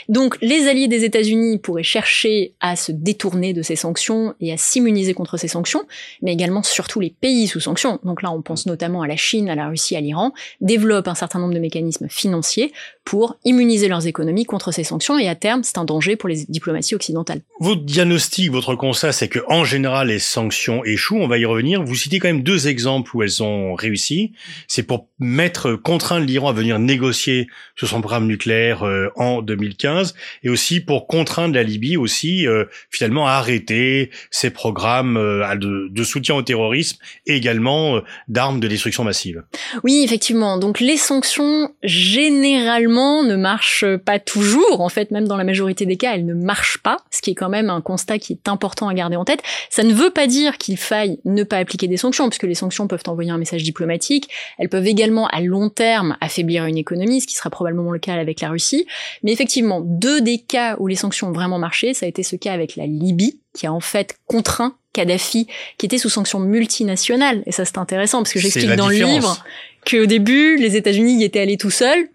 Donc, 0.08 0.36
les 0.40 0.68
alliés 0.68 0.88
des 0.88 1.04
États-Unis 1.04 1.58
pourraient 1.58 1.82
chercher 1.82 2.52
à 2.60 2.76
se 2.76 2.92
détourner 2.92 3.52
de 3.52 3.62
ces 3.62 3.76
sanctions 3.76 4.34
et 4.40 4.52
à 4.52 4.56
s'immuniser 4.56 5.14
contre 5.14 5.36
ces 5.36 5.48
sanctions, 5.48 5.84
mais 6.22 6.32
également 6.32 6.62
surtout 6.62 7.00
les 7.00 7.10
pays 7.10 7.46
sous 7.46 7.60
sanctions. 7.60 7.98
Donc 8.04 8.22
là, 8.22 8.30
on 8.30 8.42
pense 8.42 8.66
notamment 8.66 9.02
à 9.02 9.06
la 9.06 9.16
Chine, 9.16 9.48
à 9.48 9.54
la 9.54 9.68
Russie, 9.68 9.96
à 9.96 10.00
l'Iran, 10.00 10.32
développent 10.60 11.08
un 11.08 11.14
certain 11.14 11.38
nombre 11.38 11.54
de 11.54 11.60
mécanismes 11.60 12.08
financiers 12.08 12.72
pour 13.04 13.36
immuniser 13.44 13.88
leurs 13.88 14.06
économies 14.06 14.44
contre 14.44 14.72
ces 14.72 14.84
sanctions 14.84 15.18
et 15.18 15.28
à 15.28 15.34
terme, 15.34 15.62
c'est 15.62 15.78
un 15.78 15.84
danger 15.84 16.16
pour 16.16 16.28
les 16.28 16.44
diplomaties 16.48 16.94
occidentales. 16.94 17.42
Votre 17.60 17.82
diagnostic, 17.82 18.50
votre 18.50 18.74
constat, 18.74 19.12
c'est 19.12 19.28
que 19.28 19.40
en 19.48 19.64
général, 19.64 20.08
les 20.08 20.18
sanctions 20.18 20.84
échouent. 20.84 21.18
On 21.18 21.28
va 21.28 21.38
y 21.38 21.44
revenir. 21.44 21.82
Vous 21.82 21.94
citez 21.94 22.18
quand 22.18 22.28
même 22.28 22.42
deux 22.42 22.68
exemples 22.68 23.14
où 23.14 23.22
elles 23.22 23.42
ont 23.42 23.74
réussi. 23.74 24.32
C'est 24.68 24.83
pour 24.84 25.08
mettre, 25.18 25.74
contraindre 25.74 26.26
l'Iran 26.26 26.48
à 26.48 26.52
venir 26.52 26.78
négocier 26.78 27.46
sur 27.76 27.88
son 27.88 28.00
programme 28.00 28.26
nucléaire 28.26 28.84
euh, 28.84 29.08
en 29.16 29.42
2015 29.42 30.14
et 30.42 30.48
aussi 30.48 30.80
pour 30.80 31.06
contraindre 31.06 31.54
la 31.54 31.62
Libye 31.62 31.96
aussi 31.96 32.46
euh, 32.46 32.64
finalement 32.90 33.26
à 33.26 33.32
arrêter 33.32 34.10
ses 34.30 34.50
programmes 34.50 35.16
euh, 35.16 35.54
de, 35.56 35.88
de, 35.90 36.04
soutien 36.04 36.34
au 36.34 36.42
terrorisme 36.42 36.98
et 37.26 37.36
également 37.36 38.00
d'armes 38.28 38.60
de 38.60 38.68
destruction 38.68 39.04
massive. 39.04 39.42
Oui, 39.82 40.02
effectivement. 40.04 40.58
Donc 40.58 40.80
les 40.80 40.96
sanctions 40.96 41.72
généralement 41.82 43.22
ne 43.22 43.36
marchent 43.36 43.96
pas 44.04 44.18
toujours. 44.18 44.80
En 44.80 44.88
fait, 44.88 45.10
même 45.10 45.26
dans 45.26 45.36
la 45.36 45.44
majorité 45.44 45.86
des 45.86 45.96
cas, 45.96 46.14
elles 46.14 46.26
ne 46.26 46.34
marchent 46.34 46.78
pas, 46.78 46.98
ce 47.10 47.22
qui 47.22 47.30
est 47.30 47.34
quand 47.34 47.48
même 47.48 47.70
un 47.70 47.80
constat 47.80 48.18
qui 48.18 48.32
est 48.32 48.48
important 48.48 48.88
à 48.88 48.94
garder 48.94 49.16
en 49.16 49.24
tête. 49.24 49.42
Ça 49.70 49.82
ne 49.82 49.92
veut 49.92 50.10
pas 50.10 50.26
dire 50.26 50.58
qu'il 50.58 50.76
faille 50.76 51.18
ne 51.24 51.42
pas 51.42 51.58
appliquer 51.58 51.88
des 51.88 51.96
sanctions, 51.96 52.28
puisque 52.28 52.44
les 52.44 52.54
sanctions 52.54 52.86
peuvent 52.86 53.02
envoyer 53.06 53.30
un 53.30 53.38
message 53.38 53.62
diplomatique. 53.62 54.28
Elles 54.58 54.68
peuvent 54.74 54.88
également 54.88 55.28
à 55.28 55.40
long 55.40 55.68
terme 55.68 56.16
affaiblir 56.20 56.66
une 56.66 56.76
économie, 56.76 57.20
ce 57.20 57.28
qui 57.28 57.36
sera 57.36 57.48
probablement 57.48 57.92
le 57.92 58.00
cas 58.00 58.14
avec 58.14 58.40
la 58.40 58.50
Russie. 58.50 58.88
Mais 59.22 59.30
effectivement, 59.30 59.80
deux 59.80 60.20
des 60.20 60.38
cas 60.38 60.74
où 60.80 60.88
les 60.88 60.96
sanctions 60.96 61.28
ont 61.28 61.32
vraiment 61.32 61.60
marché, 61.60 61.94
ça 61.94 62.06
a 62.06 62.08
été 62.08 62.24
ce 62.24 62.34
cas 62.34 62.52
avec 62.52 62.74
la 62.74 62.84
Libye, 62.84 63.38
qui 63.56 63.68
a 63.68 63.72
en 63.72 63.78
fait 63.78 64.16
contraint 64.26 64.76
Kadhafi, 64.92 65.46
qui 65.78 65.86
était 65.86 65.98
sous 65.98 66.10
sanctions 66.10 66.40
multinationales. 66.40 67.44
Et 67.46 67.52
ça, 67.52 67.64
c'est 67.64 67.78
intéressant, 67.78 68.18
parce 68.18 68.32
que 68.32 68.40
j'explique 68.40 68.74
dans 68.74 68.88
le 68.88 68.96
livre 68.96 69.44
qu'au 69.88 70.06
début, 70.06 70.56
les 70.56 70.74
États-Unis 70.74 71.20
y 71.20 71.22
étaient 71.22 71.40
allés 71.40 71.56
tout 71.56 71.70
seuls. 71.70 72.08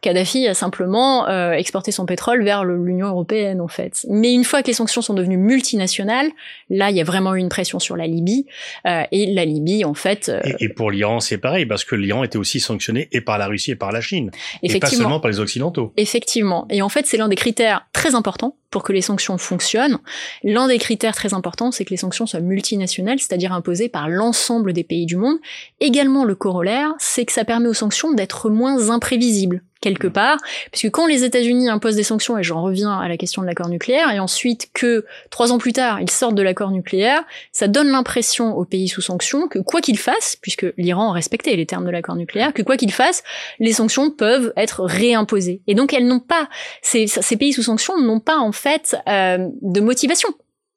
Kadhafi 0.00 0.46
a 0.46 0.54
simplement 0.54 1.28
euh, 1.28 1.52
exporté 1.52 1.92
son 1.92 2.06
pétrole 2.06 2.42
vers 2.42 2.64
l'Union 2.64 3.08
européenne 3.08 3.60
en 3.60 3.68
fait. 3.68 4.06
Mais 4.08 4.32
une 4.32 4.44
fois 4.44 4.62
que 4.62 4.68
les 4.68 4.72
sanctions 4.72 5.02
sont 5.02 5.14
devenues 5.14 5.36
multinationales, 5.36 6.30
là 6.70 6.90
il 6.90 6.96
y 6.96 7.00
a 7.00 7.04
vraiment 7.04 7.34
eu 7.34 7.38
une 7.38 7.48
pression 7.48 7.78
sur 7.78 7.96
la 7.96 8.06
Libye 8.06 8.46
euh, 8.86 9.02
et 9.12 9.26
la 9.26 9.44
Libye 9.44 9.84
en 9.84 9.94
fait. 9.94 10.28
Euh, 10.28 10.40
et, 10.58 10.68
pour 10.68 10.90
l'Iran 10.90 11.20
c'est 11.20 11.38
pareil 11.38 11.66
parce 11.66 11.84
que 11.84 11.94
l'Iran 11.94 12.24
était 12.24 12.38
aussi 12.38 12.60
sanctionné 12.60 13.08
et 13.12 13.20
par 13.20 13.38
la 13.38 13.46
Russie 13.46 13.72
et 13.72 13.76
par 13.76 13.92
la 13.92 14.00
Chine, 14.00 14.30
et 14.62 14.78
pas 14.78 14.86
seulement 14.86 15.20
par 15.20 15.30
les 15.30 15.40
occidentaux. 15.40 15.92
Effectivement. 15.96 16.66
Et 16.70 16.82
en 16.82 16.88
fait 16.88 17.06
c'est 17.06 17.16
l'un 17.16 17.28
des 17.28 17.36
critères 17.36 17.86
très 17.92 18.14
importants 18.14 18.56
pour 18.70 18.84
que 18.84 18.92
les 18.92 19.02
sanctions 19.02 19.36
fonctionnent. 19.36 19.98
L'un 20.44 20.68
des 20.68 20.78
critères 20.78 21.14
très 21.14 21.34
importants, 21.34 21.72
c'est 21.72 21.84
que 21.84 21.90
les 21.90 21.96
sanctions 21.96 22.26
soient 22.26 22.40
multinationales, 22.40 23.18
c'est-à-dire 23.18 23.52
imposées 23.52 23.88
par 23.88 24.08
l'ensemble 24.08 24.72
des 24.72 24.84
pays 24.84 25.06
du 25.06 25.16
monde. 25.16 25.38
Également, 25.80 26.24
le 26.24 26.36
corollaire, 26.36 26.92
c'est 26.98 27.24
que 27.24 27.32
ça 27.32 27.44
permet 27.44 27.68
aux 27.68 27.74
sanctions 27.74 28.12
d'être 28.12 28.48
moins 28.48 28.90
imprévisibles 28.90 29.64
quelque 29.80 30.06
mm. 30.06 30.12
part, 30.12 30.38
puisque 30.70 30.90
quand 30.90 31.06
les 31.06 31.24
États-Unis 31.24 31.68
imposent 31.68 31.96
des 31.96 32.02
sanctions, 32.02 32.38
et 32.38 32.42
j'en 32.42 32.62
reviens 32.62 32.98
à 32.98 33.08
la 33.08 33.16
question 33.16 33.42
de 33.42 33.46
l'accord 33.46 33.68
nucléaire, 33.68 34.10
et 34.12 34.18
ensuite 34.18 34.70
que 34.72 35.04
trois 35.30 35.52
ans 35.52 35.58
plus 35.58 35.72
tard 35.72 36.00
ils 36.00 36.10
sortent 36.10 36.34
de 36.34 36.42
l'accord 36.42 36.70
nucléaire, 36.70 37.24
ça 37.52 37.68
donne 37.68 37.88
l'impression 37.88 38.56
aux 38.56 38.64
pays 38.64 38.88
sous 38.88 39.00
sanctions 39.00 39.48
que 39.48 39.58
quoi 39.58 39.80
qu'ils 39.80 39.98
fassent, 39.98 40.36
puisque 40.40 40.66
l'Iran 40.76 41.10
a 41.10 41.14
respecté 41.14 41.56
les 41.56 41.66
termes 41.66 41.84
de 41.84 41.90
l'accord 41.90 42.16
nucléaire, 42.16 42.52
que 42.52 42.62
quoi 42.62 42.76
qu'ils 42.76 42.92
fassent, 42.92 43.22
les 43.58 43.72
sanctions 43.72 44.10
peuvent 44.10 44.52
être 44.56 44.84
réimposées. 44.84 45.62
Et 45.66 45.74
donc 45.74 45.92
elles 45.92 46.06
n'ont 46.06 46.20
pas, 46.20 46.48
ces, 46.82 47.06
ces 47.06 47.36
pays 47.36 47.52
sous 47.52 47.62
sanctions 47.62 47.98
n'ont 48.00 48.20
pas 48.20 48.38
en 48.38 48.52
fait 48.52 48.96
euh, 49.08 49.48
de 49.62 49.80
motivation 49.80 50.28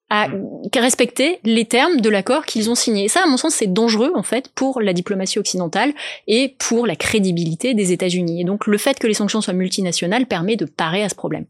à 0.09 0.27
respecter 0.75 1.39
les 1.43 1.65
termes 1.65 1.99
de 1.99 2.09
l'accord 2.09 2.45
qu'ils 2.45 2.69
ont 2.69 2.75
signé. 2.75 3.07
ça, 3.07 3.23
à 3.23 3.27
mon 3.27 3.37
sens, 3.37 3.55
c'est 3.55 3.71
dangereux 3.71 4.11
en 4.15 4.23
fait 4.23 4.49
pour 4.49 4.79
la 4.79 4.93
diplomatie 4.93 5.39
occidentale 5.39 5.93
et 6.27 6.55
pour 6.59 6.85
la 6.85 6.95
crédibilité 6.95 7.73
des 7.73 7.91
États-Unis. 7.91 8.41
Et 8.41 8.43
donc, 8.43 8.67
le 8.67 8.77
fait 8.77 8.99
que 8.99 9.07
les 9.07 9.15
sanctions 9.15 9.41
soient 9.41 9.53
multinationales 9.53 10.27
permet 10.27 10.55
de 10.55 10.65
parer 10.65 11.03
à 11.03 11.09
ce 11.09 11.15
problème. 11.15 11.45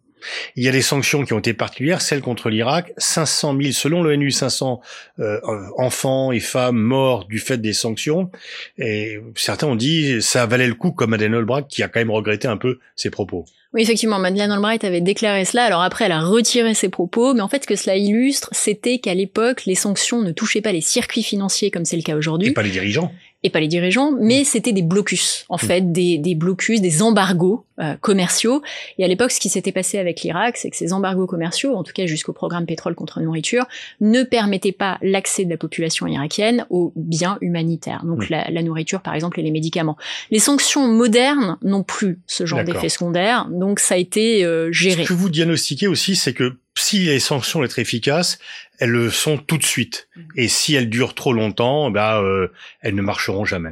Il 0.55 0.63
y 0.63 0.69
a 0.69 0.71
des 0.71 0.81
sanctions 0.81 1.25
qui 1.25 1.33
ont 1.33 1.39
été 1.39 1.53
particulières, 1.53 2.01
celles 2.01 2.21
contre 2.21 2.49
l'Irak, 2.49 2.93
500 2.97 3.57
000, 3.59 3.71
selon 3.73 4.03
l'ONU, 4.03 4.31
500 4.31 4.81
euh, 5.19 5.39
enfants 5.77 6.31
et 6.31 6.39
femmes 6.39 6.77
morts 6.77 7.25
du 7.25 7.39
fait 7.39 7.57
des 7.57 7.73
sanctions. 7.73 8.29
Et 8.77 9.19
certains 9.35 9.67
ont 9.67 9.75
dit 9.75 10.21
ça 10.21 10.45
valait 10.45 10.67
le 10.67 10.75
coup, 10.75 10.91
comme 10.91 11.11
Madeleine 11.11 11.35
Albright, 11.35 11.67
qui 11.67 11.83
a 11.83 11.87
quand 11.87 11.99
même 11.99 12.11
regretté 12.11 12.47
un 12.47 12.57
peu 12.57 12.79
ses 12.95 13.09
propos. 13.09 13.45
Oui, 13.73 13.81
effectivement, 13.81 14.19
Madeleine 14.19 14.51
Albright 14.51 14.83
avait 14.83 15.01
déclaré 15.01 15.45
cela. 15.45 15.63
Alors 15.63 15.81
après, 15.81 16.05
elle 16.05 16.11
a 16.11 16.21
retiré 16.21 16.75
ses 16.75 16.89
propos, 16.89 17.33
mais 17.33 17.41
en 17.41 17.47
fait, 17.47 17.63
ce 17.63 17.67
que 17.67 17.75
cela 17.75 17.95
illustre, 17.97 18.49
c'était 18.51 18.99
qu'à 18.99 19.15
l'époque, 19.15 19.65
les 19.65 19.73
sanctions 19.73 20.21
ne 20.21 20.31
touchaient 20.31 20.61
pas 20.61 20.71
les 20.71 20.81
circuits 20.81 21.23
financiers 21.23 21.71
comme 21.71 21.83
c'est 21.83 21.95
le 21.95 22.03
cas 22.03 22.15
aujourd'hui. 22.15 22.49
Et 22.49 22.53
pas 22.53 22.61
les 22.61 22.69
dirigeants 22.69 23.11
et 23.43 23.49
pas 23.49 23.59
les 23.59 23.67
dirigeants, 23.67 24.11
mais 24.19 24.41
mm. 24.41 24.45
c'était 24.45 24.71
des 24.71 24.81
blocus, 24.81 25.45
en 25.49 25.55
mm. 25.55 25.59
fait, 25.59 25.91
des, 25.91 26.17
des 26.17 26.35
blocus, 26.35 26.81
des 26.81 27.01
embargos 27.01 27.65
euh, 27.79 27.95
commerciaux. 27.99 28.61
Et 28.97 29.03
à 29.03 29.07
l'époque, 29.07 29.31
ce 29.31 29.39
qui 29.39 29.49
s'était 29.49 29.71
passé 29.71 29.97
avec 29.97 30.21
l'Irak, 30.21 30.57
c'est 30.57 30.69
que 30.69 30.77
ces 30.77 30.93
embargos 30.93 31.27
commerciaux, 31.27 31.75
en 31.75 31.83
tout 31.83 31.91
cas 31.93 32.05
jusqu'au 32.05 32.33
programme 32.33 32.65
pétrole 32.65 32.95
contre 32.95 33.19
nourriture, 33.19 33.65
ne 33.99 34.23
permettaient 34.23 34.71
pas 34.71 34.97
l'accès 35.01 35.43
de 35.43 35.49
la 35.49 35.57
population 35.57 36.07
irakienne 36.07 36.65
aux 36.69 36.93
biens 36.95 37.37
humanitaires, 37.41 38.05
donc 38.05 38.29
mm. 38.29 38.31
la, 38.31 38.49
la, 38.49 38.63
nourriture 38.63 39.01
par 39.01 39.13
exemple 39.13 39.39
et 39.39 39.43
les 39.43 39.51
médicaments. 39.51 39.97
Les 40.31 40.39
sanctions 40.39 40.87
modernes 40.87 41.57
n'ont 41.61 41.83
plus 41.83 42.19
ce 42.27 42.45
genre 42.45 42.63
d'effet 42.63 42.89
secondaire, 42.89 43.47
donc 43.51 43.79
ça 43.79 43.95
a 43.95 43.97
été 43.97 44.45
euh, 44.45 44.71
géré. 44.71 45.03
Ce 45.03 45.09
que 45.09 45.13
vous 45.13 45.29
diagnostiquez 45.29 45.87
aussi, 45.87 46.15
c'est 46.15 46.33
que 46.33 46.55
si 46.75 46.99
les 46.99 47.19
sanctions 47.19 47.65
sont 47.65 47.79
efficaces, 47.81 48.39
elles 48.79 48.89
le 48.89 49.09
sont 49.09 49.37
tout 49.37 49.57
de 49.57 49.63
suite. 49.63 50.07
Mm. 50.15 50.21
Et 50.35 50.47
si 50.47 50.75
elles 50.75 50.89
durent 50.89 51.13
trop 51.13 51.33
longtemps, 51.33 51.91
bah, 51.91 52.19
euh, 52.21 52.47
elles 52.81 52.95
ne 52.95 53.01
marcheront 53.01 53.45
jamais. 53.45 53.71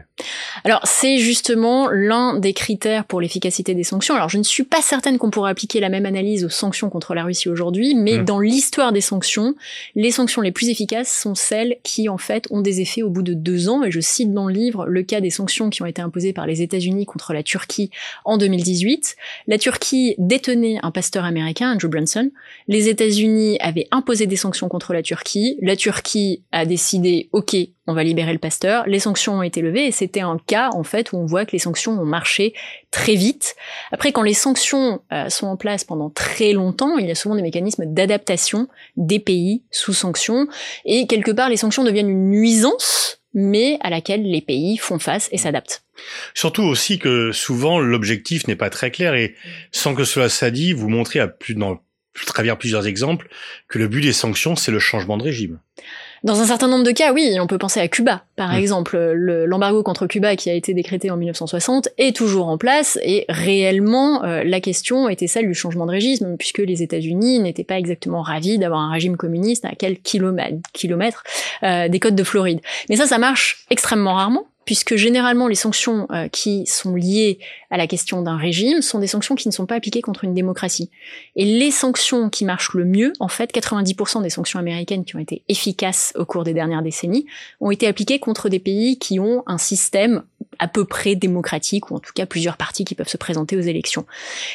Alors 0.63 0.81
c'est 0.84 1.17
justement 1.17 1.89
l'un 1.89 2.38
des 2.38 2.53
critères 2.53 3.05
pour 3.05 3.20
l'efficacité 3.20 3.74
des 3.74 3.84
sanctions. 3.84 4.15
Alors 4.15 4.29
je 4.29 4.38
ne 4.38 4.43
suis 4.43 4.63
pas 4.63 4.81
certaine 4.81 5.17
qu'on 5.17 5.31
pourrait 5.31 5.51
appliquer 5.51 5.79
la 5.79 5.89
même 5.89 6.05
analyse 6.05 6.46
aux 6.46 6.50
sanctions 6.50 6.89
contre 6.89 7.13
la 7.15 7.24
Russie 7.24 7.50
aujourd'hui, 7.50 7.96
mais 7.96 8.20
mm. 8.20 8.25
dans 8.25 8.39
l'histoire 8.39 8.91
des 8.91 9.01
sanctions, 9.01 9.55
les 9.96 10.12
sanctions 10.12 10.41
les 10.41 10.51
plus 10.51 10.70
efficaces 10.70 11.12
sont 11.12 11.36
celles 11.36 11.77
qui 11.84 12.08
en 12.08 12.17
fait 12.17 12.48
ont 12.51 12.62
des 12.62 12.81
effets 12.81 13.01
au 13.01 13.10
bout 13.10 13.24
de 13.24 13.34
deux 13.34 13.70
ans. 13.70 13.84
Et 13.84 13.91
je 13.91 14.00
cite 14.00 14.34
dans 14.34 14.48
le 14.48 14.53
livre 14.53 14.86
le 14.86 15.03
cas 15.03 15.20
des 15.20 15.31
sanctions 15.31 15.70
qui 15.70 15.81
ont 15.81 15.88
été 15.88 16.01
imposées 16.01 16.34
par 16.34 16.46
les 16.46 16.62
États-Unis 16.62 17.05
contre 17.05 17.34
la 17.34 17.43
Turquie 17.43 17.89
en 18.24 18.38
2018. 18.38 19.15
La 19.48 19.58
Turquie 19.58 20.15
détenait 20.20 20.77
un 20.84 20.91
pasteur 20.91 21.25
américain, 21.25 21.74
Andrew 21.74 21.88
Brunson. 21.88 22.29
Les 22.67 22.88
États-Unis 22.88 23.58
avaient 23.60 23.88
imposé 23.91 24.27
des 24.27 24.36
sanctions 24.36 24.70
contre 24.70 24.91
la 24.94 25.04
Turquie. 25.04 25.58
La 25.62 25.76
Turquie 25.76 26.44
a 26.52 26.66
décidé, 26.66 27.30
ok, 27.32 27.56
on 27.88 27.94
va 27.94 28.04
libérer 28.04 28.34
le 28.34 28.40
pasteur. 28.40 28.86
Les 28.88 29.00
sanctions 29.00 29.40
ont 29.40 29.42
été 29.42 29.62
levées 29.62 29.88
et 29.88 29.92
c'était 29.92 30.22
un 30.22 30.38
cas 30.48 30.70
en 30.74 30.84
fait 30.84 31.12
où 31.12 31.18
on 31.18 31.26
voit 31.26 31.46
que 31.46 31.52
les 31.52 31.60
sanctions 31.60 32.00
ont 32.00 32.06
marché 32.06 32.54
très 32.92 33.16
vite. 33.16 33.56
Après, 33.92 34.12
quand 34.12 34.22
les 34.22 34.34
sanctions 34.34 35.02
euh, 35.12 35.30
sont 35.30 35.48
en 35.48 35.58
place 35.58 35.84
pendant 35.84 36.10
très 36.10 36.54
longtemps, 36.54 36.98
il 36.98 37.08
y 37.08 37.12
a 37.12 37.16
souvent 37.16 37.36
des 37.36 37.42
mécanismes 37.42 37.86
d'adaptation 37.86 38.68
des 38.98 39.20
pays 39.20 39.64
sous 39.72 39.94
sanctions 39.94 40.48
et 40.86 41.08
quelque 41.08 41.32
part 41.32 41.50
les 41.50 41.58
sanctions 41.58 41.84
deviennent 41.84 42.10
une 42.10 42.30
nuisance 42.30 43.22
mais 43.34 43.78
à 43.82 43.90
laquelle 43.90 44.24
les 44.24 44.42
pays 44.42 44.78
font 44.78 45.00
face 45.00 45.30
et 45.32 45.38
s'adaptent. 45.38 45.84
Surtout 46.34 46.64
aussi 46.64 47.00
que 47.00 47.32
souvent 47.32 47.80
l'objectif 47.80 48.48
n'est 48.48 48.56
pas 48.56 48.70
très 48.70 48.92
clair 48.92 49.14
et 49.14 49.36
sans 49.72 49.96
que 49.96 50.04
cela 50.04 50.30
soit 50.30 50.52
dit, 50.52 50.74
vous 50.74 50.90
montrez 50.90 51.20
à 51.20 51.28
plus 51.28 51.56
dans 51.56 51.80
à 52.20 52.25
travers 52.25 52.58
plusieurs 52.58 52.88
exemples, 52.88 53.30
que 53.68 53.80
le 53.80 53.88
but 53.88 54.01
des 54.01 54.13
sanctions, 54.13 54.56
c'est 54.56 54.72
le 54.72 54.80
changement 54.80 55.18
de 55.18 55.24
régime. 55.24 55.60
Dans 56.24 56.39
un 56.39 56.46
certain 56.46 56.68
nombre 56.68 56.84
de 56.84 56.91
cas, 56.91 57.13
oui, 57.13 57.38
on 57.39 57.48
peut 57.48 57.58
penser 57.58 57.80
à 57.80 57.88
Cuba, 57.88 58.24
par 58.36 58.51
mmh. 58.51 58.58
exemple. 58.58 58.98
L'embargo 59.15 59.82
contre 59.82 60.06
Cuba 60.06 60.36
qui 60.36 60.51
a 60.51 60.53
été 60.53 60.75
décrété 60.75 61.10
en 61.10 61.18
1960 61.18 61.89
est 61.98 62.15
toujours 62.15 62.48
en 62.48 62.60
place 62.60 63.00
et 63.01 63.25
réellement, 63.27 64.24
euh, 64.24 64.44
la 64.44 64.60
question 64.60 65.10
était 65.10 65.25
celle 65.25 65.48
du 65.48 65.56
changement 65.56 65.88
de 65.88 65.91
régime, 65.91 66.36
puisque 66.38 66.60
les 66.60 66.84
États-Unis 66.84 67.39
n'étaient 67.39 67.63
pas 67.63 67.80
exactement 67.80 68.22
ravis 68.22 68.60
d'avoir 68.60 68.82
un 68.82 68.91
régime 68.91 69.18
communiste 69.18 69.65
à 69.65 69.74
quelques 69.74 70.03
kilomètres, 70.03 71.24
euh, 71.63 71.88
des 71.88 72.00
côtes 72.00 72.15
de 72.15 72.24
Floride. 72.24 72.60
Mais 72.89 72.98
ça, 72.98 73.08
ça 73.08 73.18
marche 73.18 73.65
extrêmement 73.72 74.13
rarement 74.13 74.46
puisque 74.72 74.96
généralement 74.96 75.50
les 75.50 75.56
sanctions 75.56 76.08
euh, 76.12 76.30
qui 76.30 76.66
sont 76.66 76.96
liées 76.96 77.40
à 77.72 77.75
la 77.75 77.88
question 77.88 78.22
d'un 78.22 78.38
régime 78.38 78.82
sont 78.82 79.00
des 79.00 79.08
sanctions 79.08 79.36
qui 79.36 79.50
ne 79.50 79.54
sont 79.54 79.66
pas 79.66 79.75
appliquées 79.75 80.01
contre 80.01 80.24
une 80.24 80.34
démocratie. 80.34 80.90
Et 81.36 81.44
les 81.44 81.72
sanctions 81.72 82.29
qui 82.29 82.46
marchent 82.46 82.74
le 82.74 82.86
mieux, 82.86 83.12
en 83.20 83.27
fait, 83.27 83.53
90% 83.53 84.24
des 84.24 84.29
sanctions 84.29 84.60
américaines 84.60 85.03
qui 85.03 85.18
ont 85.18 85.20
été 85.20 85.44
efficaces 85.50 86.14
au 86.16 86.24
cours 86.24 86.46
des 86.46 86.53
dernières 86.53 86.84
décennies, 86.84 87.25
ont 87.60 87.70
été 87.70 87.86
appliquées 87.86 88.20
contre 88.20 88.48
des 88.48 88.60
pays 88.60 88.98
qui 88.98 89.20
ont 89.20 89.44
un 89.46 89.57
système 89.57 90.24
à 90.57 90.70
peu 90.70 90.86
près 90.86 91.16
démocratique, 91.16 91.92
ou 91.92 91.96
en 91.96 92.00
tout 92.00 92.14
cas 92.14 92.25
plusieurs 92.25 92.55
partis 92.55 92.86
qui 92.86 92.96
peuvent 92.96 93.10
se 93.10 93.18
présenter 93.18 93.57
aux 93.57 93.62
élections. 93.62 94.05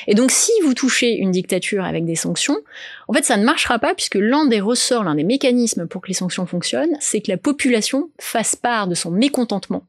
Et 0.06 0.14
donc 0.14 0.30
si 0.30 0.52
vous 0.64 0.72
touchez 0.72 1.14
une 1.14 1.30
dictature 1.30 1.84
avec 1.84 2.06
des 2.06 2.14
sanctions, 2.14 2.56
en 3.08 3.12
fait 3.12 3.24
ça 3.24 3.36
ne 3.36 3.44
marchera 3.44 3.78
pas 3.78 3.94
puisque 3.94 4.14
l'un 4.14 4.46
des 4.46 4.60
ressorts, 4.60 5.04
l'un 5.04 5.14
des 5.14 5.24
mécanismes 5.24 5.86
pour 5.86 6.00
que 6.00 6.08
les 6.08 6.14
sanctions 6.14 6.46
fonctionnent, 6.46 6.96
c'est 7.00 7.20
que 7.20 7.30
la 7.30 7.36
population 7.36 8.08
fasse 8.18 8.56
part 8.56 8.86
de 8.86 8.94
son 8.94 9.10
mécontentement 9.10 9.84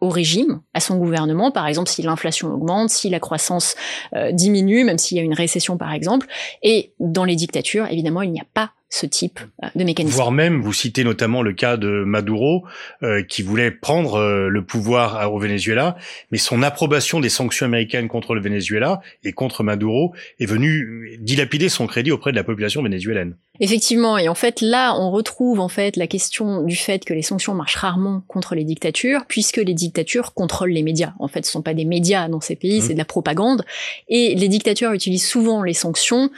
au 0.00 0.08
régime, 0.08 0.60
à 0.74 0.80
son 0.80 0.96
gouvernement, 0.96 1.50
par 1.50 1.66
exemple 1.66 1.88
si 1.88 2.02
l'inflation 2.02 2.52
augmente, 2.52 2.90
si 2.90 3.10
la 3.10 3.20
croissance 3.20 3.74
euh, 4.14 4.32
diminue, 4.32 4.84
même 4.84 4.98
s'il 4.98 5.16
y 5.16 5.20
a 5.20 5.22
une 5.22 5.34
récession 5.34 5.76
par 5.76 5.92
exemple. 5.92 6.26
Et 6.62 6.92
dans 7.00 7.24
les 7.24 7.36
dictatures, 7.36 7.86
évidemment, 7.90 8.22
il 8.22 8.32
n'y 8.32 8.40
a 8.40 8.46
pas 8.54 8.72
ce 8.90 9.06
type 9.06 9.40
euh, 9.62 9.68
de 9.74 9.84
mécanisme. 9.84 10.14
Voire 10.14 10.32
même, 10.32 10.62
vous 10.62 10.72
citez 10.72 11.04
notamment 11.04 11.42
le 11.42 11.52
cas 11.52 11.76
de 11.76 12.04
Maduro, 12.04 12.64
euh, 13.02 13.22
qui 13.22 13.42
voulait 13.42 13.70
prendre 13.70 14.14
euh, 14.14 14.48
le 14.48 14.64
pouvoir 14.64 15.32
au 15.32 15.38
Venezuela, 15.38 15.96
mais 16.30 16.38
son 16.38 16.62
approbation 16.62 17.20
des 17.20 17.28
sanctions 17.28 17.66
américaines 17.66 18.08
contre 18.08 18.34
le 18.34 18.40
Venezuela 18.40 19.00
et 19.24 19.32
contre 19.32 19.62
Maduro 19.62 20.14
est 20.40 20.46
venue 20.46 21.18
dilapider 21.20 21.68
son 21.68 21.86
crédit 21.86 22.10
auprès 22.10 22.30
de 22.30 22.36
la 22.36 22.44
population 22.44 22.82
vénézuélienne. 22.82 23.34
Effectivement, 23.60 24.18
et 24.18 24.28
en 24.28 24.34
fait 24.34 24.60
là, 24.60 24.94
on 24.98 25.10
retrouve 25.10 25.60
en 25.60 25.68
fait 25.68 25.96
la 25.96 26.06
question 26.06 26.62
du 26.62 26.76
fait 26.76 27.04
que 27.04 27.12
les 27.12 27.22
sanctions 27.22 27.54
marchent 27.54 27.76
rarement 27.76 28.22
contre 28.28 28.54
les 28.54 28.64
dictatures, 28.64 29.24
puisque 29.26 29.56
les 29.56 29.74
dictatures 29.74 30.32
contrôlent 30.32 30.70
les 30.70 30.84
médias. 30.84 31.12
En 31.18 31.28
fait, 31.28 31.44
ce 31.44 31.52
sont 31.52 31.62
pas 31.62 31.74
des 31.74 31.84
médias 31.84 32.28
dans 32.28 32.40
ces 32.40 32.54
pays, 32.54 32.78
mmh. 32.78 32.82
c'est 32.82 32.92
de 32.92 32.98
la 32.98 33.04
propagande, 33.04 33.64
et 34.08 34.34
les 34.34 34.48
dictatures 34.48 34.92
utilisent 34.92 35.26
souvent 35.26 35.62
les 35.62 35.74
sanctions 35.74 36.30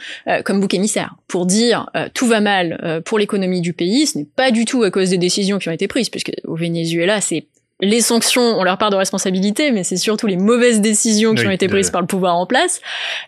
comme 0.43 0.59
bouc 0.59 0.73
émissaire 0.73 1.15
pour 1.27 1.45
dire 1.45 1.89
tout 2.13 2.27
va 2.27 2.40
mal 2.41 2.79
euh, 2.83 3.01
pour 3.01 3.19
l'économie 3.19 3.61
du 3.61 3.73
pays, 3.73 4.07
ce 4.07 4.17
n'est 4.17 4.25
pas 4.25 4.51
du 4.51 4.65
tout 4.65 4.83
à 4.83 4.91
cause 4.91 5.09
des 5.09 5.17
décisions 5.17 5.59
qui 5.59 5.69
ont 5.69 5.73
été 5.73 5.87
prises, 5.87 6.09
puisque 6.09 6.31
au 6.45 6.55
Venezuela, 6.55 7.21
c'est 7.21 7.45
les 7.81 8.01
sanctions 8.01 8.59
ont 8.59 8.63
leur 8.63 8.77
part 8.77 8.91
de 8.91 8.95
responsabilité, 8.95 9.71
mais 9.71 9.83
c'est 9.83 9.97
surtout 9.97 10.27
les 10.27 10.37
mauvaises 10.37 10.81
décisions 10.81 11.33
qui 11.33 11.45
ont 11.47 11.51
été 11.51 11.67
prises 11.67 11.89
par 11.89 12.01
le 12.01 12.07
pouvoir 12.07 12.37
en 12.37 12.45
place. 12.45 12.79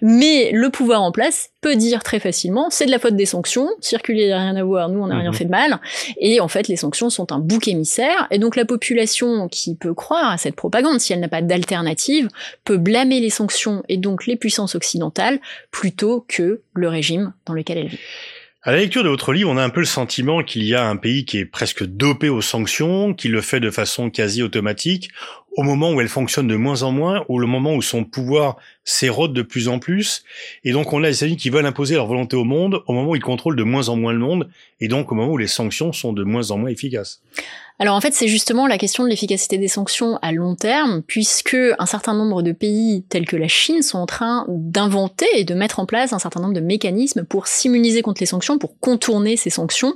Mais 0.02 0.52
le 0.54 0.70
pouvoir 0.70 1.02
en 1.02 1.12
place 1.12 1.50
peut 1.62 1.76
dire 1.76 2.04
très 2.04 2.20
facilement, 2.20 2.68
c'est 2.70 2.86
de 2.86 2.92
la 2.92 3.00
faute 3.00 3.16
des 3.16 3.26
sanctions, 3.26 3.70
circuler, 3.80 4.32
a 4.32 4.38
rien 4.38 4.56
à 4.56 4.64
voir, 4.64 4.90
nous 4.90 5.02
on 5.02 5.08
n'a 5.08 5.18
rien 5.18 5.32
mhm. 5.32 5.36
fait 5.36 5.46
de 5.46 5.50
mal. 5.50 5.80
Et 6.18 6.40
en 6.40 6.48
fait, 6.48 6.68
les 6.68 6.76
sanctions 6.76 7.10
sont 7.10 7.32
un 7.32 7.40
bouc 7.40 7.68
émissaire. 7.68 8.28
Et 8.30 8.38
donc 8.38 8.56
la 8.56 8.66
population 8.66 9.48
qui 9.48 9.76
peut 9.76 9.96
croire 9.96 10.32
à 10.32 10.38
cette 10.38 10.56
propagande, 10.56 11.00
si 11.00 11.14
elle 11.14 11.20
n'a 11.20 11.30
pas 11.30 11.42
d'alternative, 11.42 12.28
peut 12.64 12.78
blâmer 12.78 13.20
les 13.20 13.32
sanctions 13.32 13.84
et 13.90 13.98
donc 13.98 14.28
les 14.28 14.36
puissances 14.36 14.76
occidentales 14.76 15.40
plutôt 15.72 16.26
que 16.28 16.62
le 16.74 16.90
régime 16.90 17.34
dans 17.46 17.54
lequel 17.54 17.80
elle 17.80 17.88
vit. 17.88 18.00
À 18.66 18.72
la 18.72 18.78
lecture 18.78 19.04
de 19.04 19.10
votre 19.10 19.34
livre, 19.34 19.50
on 19.50 19.58
a 19.58 19.64
un 19.64 19.70
peu 19.70 19.82
le 19.82 19.86
sentiment 19.86 20.42
qu'il 20.42 20.64
y 20.64 20.74
a 20.74 20.88
un 20.88 20.96
pays 20.96 21.26
qui 21.26 21.38
est 21.38 21.44
presque 21.44 21.84
dopé 21.84 22.30
aux 22.30 22.40
sanctions, 22.40 23.14
qui 23.14 23.28
le 23.28 23.42
fait 23.42 23.60
de 23.60 23.70
façon 23.70 24.10
quasi 24.10 24.42
automatique, 24.42 25.10
au 25.58 25.64
moment 25.64 25.92
où 25.92 26.00
elles 26.00 26.08
fonctionnent 26.08 26.48
de 26.48 26.56
moins 26.56 26.84
en 26.84 26.94
moins, 26.94 27.26
ou 27.28 27.40
le 27.40 27.46
moment 27.46 27.76
où 27.76 27.82
son 27.82 28.06
pouvoir 28.06 28.56
s'érode 28.86 29.34
de 29.34 29.42
plus 29.42 29.68
en 29.68 29.80
plus. 29.80 30.24
Et 30.64 30.72
donc 30.72 30.94
on 30.94 31.04
a 31.04 31.08
les 31.08 31.18
États-Unis 31.18 31.36
qui 31.36 31.50
veulent 31.50 31.66
imposer 31.66 31.96
leur 31.96 32.08
volonté 32.08 32.38
au 32.38 32.46
monde, 32.46 32.82
au 32.88 32.94
moment 32.94 33.10
où 33.10 33.16
ils 33.18 33.22
contrôlent 33.22 33.58
de 33.58 33.64
moins 33.64 33.90
en 33.90 33.98
moins 33.98 34.14
le 34.14 34.20
monde, 34.20 34.50
et 34.80 34.88
donc 34.88 35.12
au 35.12 35.16
moment 35.16 35.34
où 35.34 35.38
les 35.38 35.48
sanctions 35.48 35.92
sont 35.92 36.14
de 36.14 36.24
moins 36.24 36.52
en 36.52 36.58
moins 36.58 36.70
efficaces. 36.70 37.22
Alors 37.80 37.96
en 37.96 38.02
fait, 38.02 38.14
c'est 38.14 38.28
justement 38.28 38.68
la 38.68 38.78
question 38.78 39.04
de 39.04 39.10
l'efficacité 39.10 39.58
des 39.58 39.68
sanctions 39.68 40.20
à 40.22 40.32
long 40.32 40.56
terme, 40.56 41.02
puisque 41.02 41.58
un 41.80 41.86
certain 41.86 42.14
nombre 42.14 42.44
de 42.44 42.52
pays 42.52 43.04
tels 43.10 43.26
que 43.26 43.36
la 43.36 43.48
Chine 43.48 43.82
sont 43.82 43.98
en 43.98 44.06
train 44.06 44.46
d'inventer 44.48 45.28
et 45.36 45.44
de 45.44 45.56
mettre 45.56 45.80
en 45.80 45.86
place 45.86 46.14
un 46.14 46.20
certain 46.20 46.40
nombre 46.40 46.54
de 46.54 46.60
mécanismes 46.60 47.24
pour 47.24 47.48
s'immuniser 47.48 48.02
contre 48.02 48.22
les 48.22 48.28
sanctions, 48.28 48.60
pour 48.60 48.80
contourner 48.80 49.38
ces 49.38 49.50
sanctions. 49.50 49.96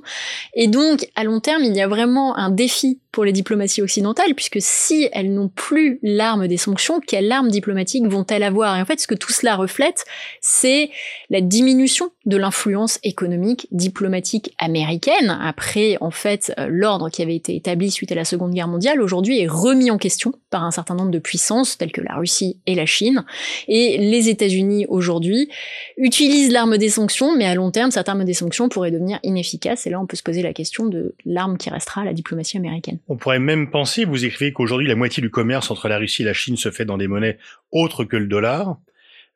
Et 0.56 0.68
donc, 0.68 1.08
à 1.16 1.24
long 1.24 1.40
terme, 1.40 1.63
il 1.63 1.76
y 1.76 1.82
a 1.82 1.88
vraiment 1.88 2.36
un 2.36 2.50
défi 2.50 3.00
pour 3.12 3.26
les 3.26 3.32
diplomaties 3.32 3.82
occidentales, 3.82 4.36
puisque 4.36 4.60
si 4.60 5.10
elles 5.12 5.34
n'ont 5.34 5.50
plus 5.50 6.00
l'arme 6.04 6.48
des 6.48 6.58
sanctions, 6.58 7.00
quelle 7.00 7.32
arme 7.32 7.50
diplomatique 7.50 8.06
vont-elles 8.06 8.44
avoir? 8.44 8.78
Et 8.78 8.82
en 8.82 8.86
fait, 8.86 9.00
ce 9.00 9.08
que 9.08 9.16
tout 9.16 9.32
cela 9.32 9.56
reflète, 9.56 10.06
c'est 10.40 10.92
la 11.32 11.42
diminution 11.42 12.12
de 12.28 12.38
l'influence 12.38 13.00
économique 13.02 13.68
diplomatique 13.72 14.54
américaine. 14.60 15.36
Après, 15.42 15.98
en 16.00 16.12
fait, 16.12 16.54
euh, 16.60 16.68
l'ordre 16.70 17.10
qui 17.10 17.24
avait 17.24 17.36
été 17.36 17.56
établi 17.67 17.91
suite 17.91 18.12
à 18.13 18.15
la 18.15 18.23
Seconde 18.23 18.53
Guerre 18.53 18.69
mondiale, 18.69 19.01
aujourd'hui 19.01 19.41
est 19.41 19.47
remis 19.47 19.91
en 19.91 19.97
question 19.97 20.34
par 20.49 20.63
un 20.63 20.71
certain 20.71 20.95
nombre 20.95 21.12
de 21.12 21.19
puissances, 21.19 21.77
telles 21.77 21.91
que 21.91 21.99
la 21.99 22.15
Russie 22.15 22.58
et 22.65 22.75
la 22.75 22.86
Chine. 22.86 23.25
Et 23.67 23.97
les 23.97 24.30
États-Unis, 24.30 24.86
aujourd'hui, 24.88 25.49
utilisent 25.97 26.51
l'arme 26.51 26.77
des 26.77 26.88
sanctions, 26.88 27.36
mais 27.36 27.45
à 27.45 27.56
long 27.56 27.71
terme, 27.71 27.91
cette 27.91 28.08
arme 28.08 28.23
des 28.23 28.34
sanctions 28.34 28.69
pourrait 28.69 28.91
devenir 28.91 29.19
inefficace. 29.23 29.86
Et 29.86 29.89
là, 29.89 29.99
on 29.99 30.06
peut 30.06 30.15
se 30.15 30.23
poser 30.23 30.41
la 30.41 30.53
question 30.53 30.86
de 30.86 31.13
l'arme 31.25 31.58
qui 31.58 31.69
restera 31.69 32.01
à 32.01 32.06
la 32.06 32.13
diplomatie 32.13 32.56
américaine. 32.56 32.99
On 33.10 33.17
pourrait 33.17 33.39
même 33.39 33.69
penser, 33.69 34.06
vous 34.06 34.23
écrivez 34.23 34.53
qu'aujourd'hui 34.53 34.88
la 34.88 34.95
moitié 34.95 35.21
du 35.21 35.30
commerce 35.30 35.69
entre 35.69 35.89
la 35.89 35.97
Russie 35.97 36.21
et 36.21 36.25
la 36.25 36.34
Chine 36.34 36.56
se 36.56 36.71
fait 36.71 36.86
dans 36.86 36.97
des 36.97 37.08
monnaies 37.08 37.38
autres 37.71 38.06
que 38.06 38.15
le 38.15 38.27
dollar. 38.27 38.77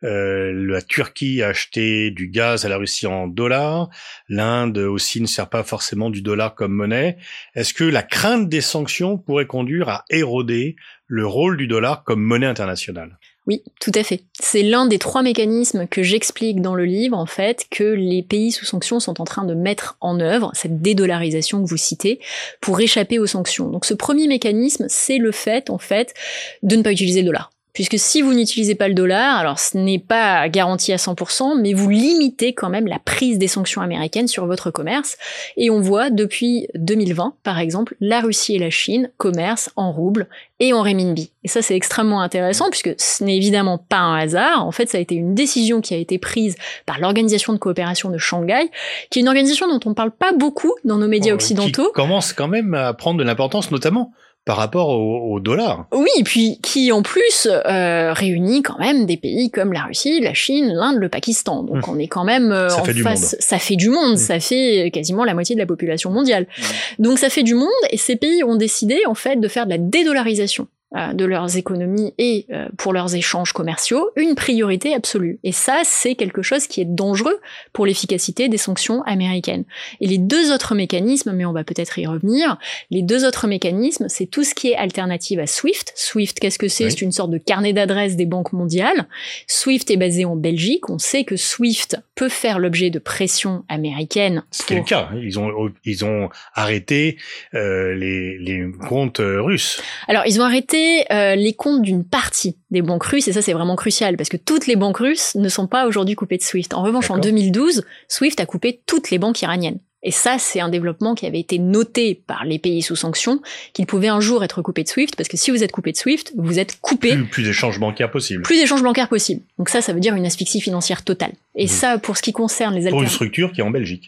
Euh, 0.04 0.52
la 0.54 0.82
Turquie 0.82 1.42
a 1.42 1.50
acheté 1.50 2.12
du 2.12 2.28
gaz 2.28 2.66
à 2.66 2.70
la 2.70 2.78
Russie 2.78 3.08
en 3.08 3.28
dollars. 3.28 3.90
L'Inde 4.30 4.78
aussi 4.78 5.22
ne 5.22 5.28
sert 5.28 5.50
pas 5.50 5.64
forcément 5.64 6.10
du 6.10 6.22
dollar 6.22 6.56
comme 6.56 6.74
monnaie. 6.74 7.18
Est-ce 7.56 7.74
que 7.74 7.84
la 7.84 8.04
crainte 8.04 8.50
des 8.50 8.62
sanctions 8.62 9.18
pourrait 9.18 9.48
conduire 9.48 9.90
à 9.90 10.06
éroder 10.10 10.76
le 11.08 11.26
rôle 11.28 11.58
du 11.58 11.68
dollar 11.68 12.04
comme 12.04 12.22
monnaie 12.22 12.48
internationale? 12.48 13.18
Oui, 13.48 13.64
tout 13.80 13.92
à 13.96 14.04
fait. 14.04 14.24
C'est 14.40 14.62
l'un 14.62 14.86
des 14.86 15.00
trois 15.00 15.24
mécanismes 15.24 15.88
que 15.88 16.04
j'explique 16.04 16.62
dans 16.62 16.76
le 16.76 16.86
livre, 16.86 17.18
en 17.18 17.26
fait, 17.26 17.66
que 17.72 17.84
les 17.84 18.22
pays 18.22 18.52
sous 18.52 18.66
sanctions 18.66 19.00
sont 19.00 19.20
en 19.20 19.24
train 19.24 19.46
de 19.46 19.56
mettre 19.56 19.98
en 20.00 20.20
œuvre, 20.20 20.52
cette 20.54 20.82
dédollarisation 20.82 21.64
que 21.64 21.68
vous 21.68 21.78
citez, 21.78 22.20
pour 22.62 22.80
échapper 22.80 23.18
aux 23.18 23.26
sanctions. 23.26 23.70
Donc 23.70 23.86
ce 23.86 23.96
premier 23.96 24.28
mécanisme, 24.28 24.86
c'est 24.90 25.18
le 25.18 25.32
fait, 25.32 25.72
en 25.72 25.80
fait, 25.80 26.14
de 26.62 26.76
ne 26.76 26.84
pas 26.84 26.92
utiliser 26.92 27.22
le 27.22 27.28
dollar. 27.28 27.51
Puisque 27.74 27.98
si 27.98 28.22
vous 28.22 28.34
n'utilisez 28.34 28.76
pas 28.76 28.88
le 28.88 28.94
dollar, 28.94 29.38
alors 29.38 29.60
ce 29.60 29.78
n'est 29.78 30.00
pas 30.00 30.50
garanti 30.50 30.92
à 30.92 30.98
100%, 30.98 31.60
mais 31.62 31.74
vous 31.74 31.90
limitez 31.90 32.54
quand 32.54 32.70
même 32.70 32.88
la 32.88 33.00
prise 33.00 33.38
des 33.38 33.48
sanctions 33.48 33.82
américaines 33.82 34.28
sur 34.28 34.46
votre 34.46 34.72
commerce. 34.72 35.18
Et 35.56 35.70
on 35.70 35.80
voit 35.80 36.10
depuis 36.10 36.68
2020, 36.76 37.36
par 37.44 37.60
exemple, 37.60 37.96
la 38.02 38.20
Russie 38.20 38.56
et 38.56 38.60
la 38.60 38.70
Chine 38.70 39.10
commercent 39.18 39.72
en 39.76 39.92
roubles 39.92 40.28
et 40.60 40.74
en 40.74 40.84
renminbi. 40.84 41.32
Et 41.44 41.48
ça, 41.48 41.62
c'est 41.62 41.76
extrêmement 41.76 42.22
intéressant 42.22 42.70
puisque 42.70 42.94
ce 42.98 43.24
n'est 43.24 43.38
évidemment 43.38 43.78
pas 43.78 43.98
un 43.98 44.20
hasard. 44.20 44.66
En 44.66 44.72
fait, 44.72 44.90
ça 44.90 44.98
a 44.98 45.02
été 45.02 45.16
une 45.16 45.34
décision 45.34 45.82
qui 45.82 45.94
a 45.94 45.98
été 45.98 46.20
prise 46.20 46.56
par 46.86 47.00
l'Organisation 47.00 47.54
de 47.54 47.58
coopération 47.58 48.10
de 48.10 48.18
Shanghai, 48.18 48.70
qui 49.10 49.20
est 49.20 49.22
une 49.22 49.28
organisation 49.28 49.68
dont 49.68 49.80
on 49.86 49.90
ne 49.90 49.96
parle 49.96 50.12
pas 50.12 50.34
beaucoup 50.34 50.74
dans 50.84 50.98
nos 50.98 51.08
médias 51.08 51.34
occidentaux. 51.34 51.88
Qui 51.88 51.94
commence 51.94 52.34
quand 52.34 52.48
même 52.48 52.74
à 52.74 52.94
prendre 52.94 53.18
de 53.18 53.24
l'importance, 53.24 53.72
notamment 53.72 54.12
par 54.46 54.58
rapport 54.58 54.90
au, 54.90 55.40
dollar. 55.40 55.86
Oui, 55.92 56.10
et 56.18 56.24
puis 56.24 56.60
qui 56.64 56.92
en 56.92 57.04
plus 57.04 57.48
euh, 57.48 58.12
réunit 58.14 58.64
quand 58.64 58.80
même 58.80 59.06
des 59.06 59.18
pays 59.18 59.52
comme 59.52 59.72
la 59.72 59.84
Russie, 59.84 60.20
la 60.20 60.34
Chine, 60.34 60.74
l'Inde, 60.74 60.98
le 60.98 61.10
Pakistan. 61.10 61.64
Donc 61.64 61.88
hum. 61.88 61.96
on 61.96 62.00
est 62.00 62.08
quand 62.08 62.24
même 62.24 62.52
euh, 62.52 62.70
ça 62.70 62.82
en 62.82 62.84
fait 62.84 62.94
du 62.94 63.04
face. 63.04 63.36
Ça 63.40 63.60
fait 63.60 63.76
du 63.76 63.90
monde. 63.90 64.12
Hum. 64.12 64.18
Ça 64.18 64.40
fait 64.40 64.90
quasiment 64.92 65.24
la 65.26 65.36
moitié 65.36 65.56
de 65.56 65.60
la 65.60 65.68
population 65.68 66.10
mondiale. 66.10 66.48
Hum. 66.58 67.06
Donc 67.06 67.20
ça 67.20 67.30
fait 67.30 67.44
du 67.44 67.54
monde, 67.54 67.70
et 67.92 67.98
ces 67.98 68.16
pays 68.16 68.44
ont 68.44 68.56
décidé 68.56 69.02
en 69.06 69.16
fait 69.16 69.40
de 69.40 69.48
faire 69.48 69.66
de 69.66 69.72
la 69.72 69.78
dédollarisation 69.78 70.64
euh, 70.64 70.81
de 71.14 71.24
leurs 71.24 71.56
économies 71.56 72.14
et 72.18 72.46
euh, 72.52 72.68
pour 72.78 72.92
leurs 72.92 73.16
échanges 73.16 73.54
commerciaux 73.54 74.10
une 74.18 74.36
priorité 74.36 74.94
absolue. 74.94 75.40
Et 75.44 75.54
ça, 75.54 75.84
c'est 75.86 76.16
quelque 76.16 76.42
chose 76.42 76.68
qui 76.68 76.82
est 76.82 76.86
dangereux 76.86 77.40
pour 77.72 77.86
l'efficacité 77.86 78.50
des 78.50 78.58
sanctions 78.58 79.02
américaines. 79.04 79.64
Et 80.02 80.08
les 80.08 80.18
deux 80.18 80.54
autres 80.54 80.76
mécanismes, 80.76 81.32
mais 81.32 81.46
on 81.46 81.54
va 81.54 81.64
peut-être 81.64 81.98
y 81.98 82.06
revenir, 82.06 82.58
les 82.90 83.04
deux 83.04 83.26
autres 83.26 83.48
mécanismes, 83.48 84.08
c'est 84.10 84.26
tout 84.26 84.44
ce 84.44 84.54
qui 84.54 84.72
est 84.72 84.76
alternative 84.76 85.40
à 85.40 85.48
SWIFT. 85.48 85.94
SWIFT, 85.96 86.40
qu'est-ce 86.42 86.60
que 86.60 86.68
c'est? 86.68 86.90
C'est 86.90 87.02
une 87.02 87.14
sorte 87.14 87.32
de 87.32 87.38
carnet 87.38 87.72
d'adresses 87.72 88.18
des 88.18 88.26
banques 88.26 88.52
mondiales. 88.52 89.08
SWIFT 89.48 89.92
est 89.92 89.98
basé 89.98 90.26
en 90.26 90.36
Belgique. 90.36 90.90
On 90.90 91.00
sait 91.00 91.24
que 91.24 91.38
SWIFT 91.38 92.00
peut 92.16 92.28
faire 92.28 92.60
l'objet 92.60 92.90
de 92.90 93.00
pression 93.00 93.64
américaine. 93.70 94.44
C'était 94.52 94.76
le 94.76 94.84
cas. 94.84 95.10
Ils 95.16 95.40
ont, 95.40 95.72
ils 95.86 96.04
ont 96.04 96.30
arrêté 96.54 97.18
euh, 97.54 97.96
les, 97.96 98.38
les 98.40 98.66
comptes 98.90 99.22
russes. 99.22 99.82
Alors, 100.10 100.24
ils 100.26 100.42
ont 100.42 100.44
arrêté 100.44 100.81
euh, 101.12 101.36
les 101.36 101.54
comptes 101.54 101.82
d'une 101.82 102.04
partie 102.04 102.58
des 102.70 102.82
banques 102.82 103.04
russes, 103.04 103.28
et 103.28 103.34
ça 103.34 103.42
c'est 103.42 103.54
vraiment 103.54 103.76
crucial, 103.76 104.18
parce 104.18 104.30
que 104.30 104.38
toutes 104.38 104.68
les 104.68 104.76
banques 104.76 104.98
russes 104.98 105.36
ne 105.36 105.50
sont 105.50 105.68
pas 105.68 105.88
aujourd'hui 105.88 106.16
coupées 106.16 106.38
de 106.38 106.44
SWIFT. 106.44 106.74
En 106.74 106.84
revanche, 106.84 107.10
en 107.10 107.18
2012, 107.18 107.84
SWIFT 108.08 108.40
a 108.40 108.46
coupé 108.46 108.82
toutes 108.86 109.12
les 109.12 109.18
banques 109.18 109.42
iraniennes. 109.42 109.80
Et 110.04 110.12
ça, 110.12 110.38
c'est 110.40 110.60
un 110.60 110.70
développement 110.70 111.14
qui 111.14 111.28
avait 111.28 111.40
été 111.40 111.60
noté 111.60 112.16
par 112.26 112.44
les 112.44 112.58
pays 112.58 112.82
sous 112.82 112.96
sanctions, 112.96 113.40
qu'ils 113.74 113.86
pouvaient 113.86 114.08
un 114.08 114.20
jour 114.20 114.44
être 114.44 114.64
coupés 114.64 114.84
de 114.84 114.88
SWIFT, 114.88 115.16
parce 115.16 115.30
que 115.30 115.38
si 115.38 115.52
vous 115.52 115.64
êtes 115.64 115.72
coupé 115.72 115.92
de 115.92 115.98
SWIFT, 115.98 116.34
vous 116.38 116.58
êtes 116.58 116.80
coupé. 116.82 117.14
Plus, 117.14 117.26
plus 117.26 117.44
d'échanges 117.44 117.80
bancaires 117.80 118.10
possibles. 118.10 118.42
Plus 118.42 118.60
d'échanges 118.60 118.82
bancaires 118.82 119.10
possibles. 119.10 119.42
Donc 119.60 119.70
ça, 119.70 119.82
ça 119.82 119.94
veut 119.94 120.00
dire 120.00 120.16
une 120.16 120.26
asphyxie 120.26 120.60
financière 120.60 121.04
totale. 121.04 121.34
Et 121.56 121.66
mmh. 121.66 121.70
ça, 121.70 121.98
pour 122.00 122.18
ce 122.18 122.24
qui 122.24 122.34
concerne 122.34 122.74
les 122.74 122.90
Pour 122.90 123.04
une 123.04 123.10
structure 123.10 123.52
qui 123.52 123.62
est 123.62 123.64
en 123.64 123.70
Belgique 123.70 124.08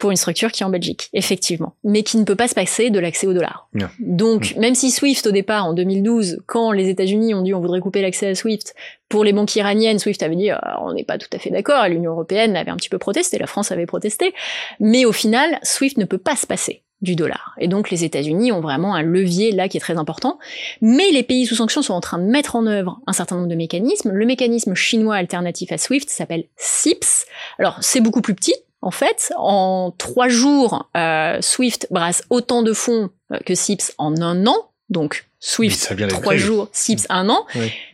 pour 0.00 0.10
une 0.10 0.16
structure 0.16 0.50
qui 0.50 0.62
est 0.62 0.66
en 0.66 0.70
Belgique, 0.70 1.08
effectivement, 1.12 1.74
mais 1.84 2.02
qui 2.02 2.16
ne 2.16 2.24
peut 2.24 2.34
pas 2.34 2.48
se 2.48 2.54
passer 2.54 2.90
de 2.90 2.98
l'accès 2.98 3.26
au 3.26 3.32
dollar. 3.32 3.68
Donc, 4.00 4.56
mm. 4.56 4.60
même 4.60 4.74
si 4.74 4.90
SWIFT 4.90 5.26
au 5.28 5.30
départ, 5.30 5.66
en 5.66 5.74
2012, 5.74 6.40
quand 6.46 6.72
les 6.72 6.88
États-Unis 6.88 7.34
ont 7.34 7.42
dit 7.42 7.54
on 7.54 7.60
voudrait 7.60 7.80
couper 7.80 8.02
l'accès 8.02 8.28
à 8.28 8.34
SWIFT, 8.34 8.74
pour 9.08 9.22
les 9.22 9.32
banques 9.32 9.54
iraniennes, 9.54 9.98
SWIFT 9.98 10.22
avait 10.22 10.36
dit 10.36 10.50
ah, 10.50 10.80
on 10.82 10.94
n'est 10.94 11.04
pas 11.04 11.18
tout 11.18 11.28
à 11.32 11.38
fait 11.38 11.50
d'accord, 11.50 11.84
et 11.84 11.90
l'Union 11.90 12.12
européenne 12.12 12.56
avait 12.56 12.70
un 12.70 12.76
petit 12.76 12.88
peu 12.88 12.98
protesté, 12.98 13.38
la 13.38 13.46
France 13.46 13.70
avait 13.70 13.86
protesté, 13.86 14.34
mais 14.80 15.04
au 15.04 15.12
final, 15.12 15.58
SWIFT 15.62 15.98
ne 15.98 16.04
peut 16.06 16.18
pas 16.18 16.34
se 16.34 16.46
passer 16.46 16.82
du 17.02 17.16
dollar. 17.16 17.54
Et 17.58 17.68
donc 17.68 17.90
les 17.90 18.04
États-Unis 18.04 18.52
ont 18.52 18.60
vraiment 18.60 18.94
un 18.94 19.02
levier 19.02 19.52
là 19.52 19.68
qui 19.68 19.76
est 19.76 19.80
très 19.80 19.96
important. 19.96 20.38
Mais 20.80 21.10
les 21.10 21.22
pays 21.22 21.46
sous 21.46 21.54
sanctions 21.54 21.82
sont 21.82 21.94
en 21.94 22.00
train 22.00 22.18
de 22.18 22.24
mettre 22.24 22.56
en 22.56 22.66
œuvre 22.66 23.00
un 23.06 23.12
certain 23.12 23.36
nombre 23.36 23.48
de 23.48 23.54
mécanismes. 23.54 24.10
Le 24.12 24.26
mécanisme 24.26 24.74
chinois 24.74 25.16
alternatif 25.16 25.72
à 25.72 25.78
SWIFT 25.78 26.10
s'appelle 26.10 26.44
SIPS. 26.56 27.26
Alors 27.58 27.78
c'est 27.80 28.00
beaucoup 28.00 28.20
plus 28.20 28.34
petit, 28.34 28.54
en 28.82 28.90
fait, 28.90 29.32
en 29.36 29.94
trois 29.98 30.28
jours, 30.28 30.88
euh, 30.96 31.38
Swift 31.40 31.86
brasse 31.90 32.24
autant 32.30 32.62
de 32.62 32.72
fonds 32.72 33.10
euh, 33.32 33.38
que 33.44 33.54
SIPS 33.54 33.92
en 33.98 34.20
un 34.20 34.46
an. 34.46 34.70
Donc 34.88 35.26
Swift 35.38 35.94
trois 36.08 36.36
jours, 36.36 36.68
SIPS 36.72 37.06
un 37.10 37.28
an. 37.28 37.46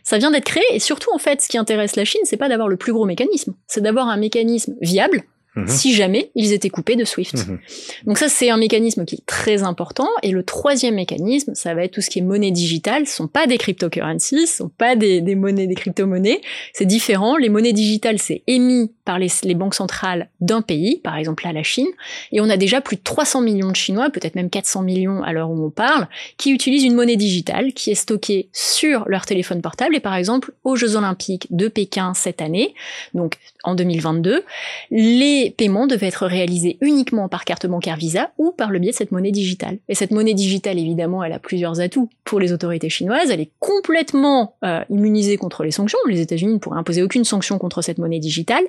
Ça 0.03 0.17
vient 0.17 0.31
d'être 0.31 0.45
créé 0.45 0.63
et 0.71 0.79
surtout 0.79 1.13
en 1.13 1.19
fait, 1.19 1.41
ce 1.41 1.47
qui 1.47 1.57
intéresse 1.57 1.95
la 1.95 2.05
Chine, 2.05 2.21
c'est 2.23 2.37
pas 2.37 2.49
d'avoir 2.49 2.67
le 2.67 2.77
plus 2.77 2.93
gros 2.93 3.05
mécanisme, 3.05 3.53
c'est 3.67 3.81
d'avoir 3.81 4.07
un 4.07 4.17
mécanisme 4.17 4.75
viable 4.81 5.23
Mhm. 5.57 5.67
si 5.67 5.93
jamais 5.93 6.31
ils 6.35 6.53
étaient 6.53 6.69
coupés 6.69 6.95
de 6.95 7.03
Swift. 7.03 7.47
Mhm. 7.47 7.59
Donc 8.05 8.17
ça, 8.17 8.29
c'est 8.29 8.49
un 8.49 8.57
mécanisme 8.57 9.05
qui 9.05 9.15
est 9.15 9.25
très 9.25 9.63
important. 9.63 10.07
Et 10.23 10.31
le 10.31 10.43
troisième 10.43 10.95
mécanisme, 10.95 11.53
ça 11.55 11.73
va 11.73 11.83
être 11.83 11.91
tout 11.91 12.01
ce 12.01 12.09
qui 12.09 12.19
est 12.19 12.23
monnaie 12.23 12.51
digitale. 12.51 13.07
Ce 13.07 13.15
sont 13.15 13.27
pas 13.27 13.47
des 13.47 13.57
cryptocurrencies, 13.57 14.47
ce 14.47 14.57
sont 14.57 14.69
pas 14.69 14.95
des, 14.95 15.21
des 15.21 15.35
monnaies, 15.35 15.67
des 15.67 15.75
crypto-monnaies. 15.75 16.41
C'est 16.73 16.85
différent. 16.85 17.37
Les 17.37 17.49
monnaies 17.49 17.73
digitales, 17.73 18.19
c'est 18.19 18.43
émis 18.47 18.91
par 19.03 19.19
les, 19.19 19.29
les 19.43 19.55
banques 19.55 19.73
centrales 19.73 20.29
d'un 20.41 20.61
pays, 20.61 20.99
par 21.03 21.15
exemple 21.17 21.45
là 21.45 21.53
la 21.53 21.63
Chine. 21.63 21.87
Et 22.31 22.41
on 22.41 22.49
a 22.49 22.57
déjà 22.57 22.81
plus 22.81 22.97
de 22.97 23.01
300 23.01 23.41
millions 23.41 23.71
de 23.71 23.75
Chinois, 23.75 24.09
peut-être 24.09 24.35
même 24.35 24.49
400 24.49 24.83
millions 24.83 25.23
à 25.23 25.33
l'heure 25.33 25.49
où 25.49 25.65
on 25.65 25.69
parle, 25.69 26.07
qui 26.37 26.51
utilisent 26.51 26.83
une 26.83 26.93
monnaie 26.93 27.15
digitale 27.15 27.73
qui 27.73 27.91
est 27.91 27.95
stockée 27.95 28.49
sur 28.53 29.05
leur 29.07 29.25
téléphone 29.25 29.61
portable. 29.61 29.95
Et 29.95 29.99
par 29.99 30.15
exemple, 30.15 30.51
aux 30.63 30.75
Jeux 30.75 30.95
Olympiques 30.95 31.47
de 31.49 31.67
Pékin 31.67 32.13
cette 32.13 32.41
année, 32.41 32.75
donc 33.13 33.37
en 33.63 33.75
2022, 33.75 34.43
les 34.91 35.46
paiements 35.49 35.87
devaient 35.87 36.07
être 36.07 36.25
réalisés 36.25 36.77
uniquement 36.81 37.27
par 37.29 37.45
carte 37.45 37.67
bancaire 37.67 37.97
Visa 37.97 38.31
ou 38.37 38.51
par 38.51 38.69
le 38.69 38.79
biais 38.79 38.91
de 38.91 38.95
cette 38.95 39.11
monnaie 39.11 39.31
digitale. 39.31 39.77
Et 39.89 39.95
cette 39.95 40.11
monnaie 40.11 40.33
digitale, 40.33 40.77
évidemment, 40.79 41.23
elle 41.23 41.33
a 41.33 41.39
plusieurs 41.39 41.79
atouts 41.79 42.09
pour 42.23 42.39
les 42.39 42.53
autorités 42.53 42.89
chinoises. 42.89 43.29
Elle 43.29 43.41
est 43.41 43.51
complètement 43.59 44.55
euh, 44.63 44.83
immunisée 44.89 45.37
contre 45.37 45.63
les 45.63 45.71
sanctions. 45.71 45.99
Les 46.07 46.21
États-Unis 46.21 46.53
ne 46.53 46.57
pourraient 46.59 46.79
imposer 46.79 47.03
aucune 47.03 47.23
sanction 47.23 47.57
contre 47.57 47.81
cette 47.81 47.97
monnaie 47.97 48.19
digitale. 48.19 48.63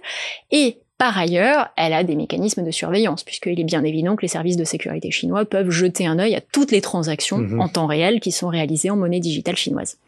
Et 0.51 0.79
par 0.99 1.17
ailleurs, 1.17 1.69
elle 1.77 1.93
a 1.93 2.03
des 2.03 2.17
mécanismes 2.17 2.65
de 2.65 2.73
surveillance, 2.73 3.23
puisqu'il 3.23 3.61
est 3.61 3.65
bien 3.65 3.85
évident 3.85 4.17
que 4.17 4.23
les 4.23 4.29
services 4.29 4.57
de 4.57 4.65
sécurité 4.65 5.13
chinois 5.13 5.45
peuvent 5.45 5.71
jeter 5.71 6.07
un 6.07 6.19
œil 6.19 6.35
à 6.35 6.41
toutes 6.41 6.73
les 6.73 6.81
transactions 6.81 7.39
mhm. 7.39 7.61
en 7.61 7.69
temps 7.69 7.87
réel 7.87 8.19
qui 8.19 8.33
sont 8.33 8.49
réalisées 8.49 8.91
en 8.91 8.97
monnaie 8.97 9.21
digitale 9.21 9.57
chinoise. 9.57 9.99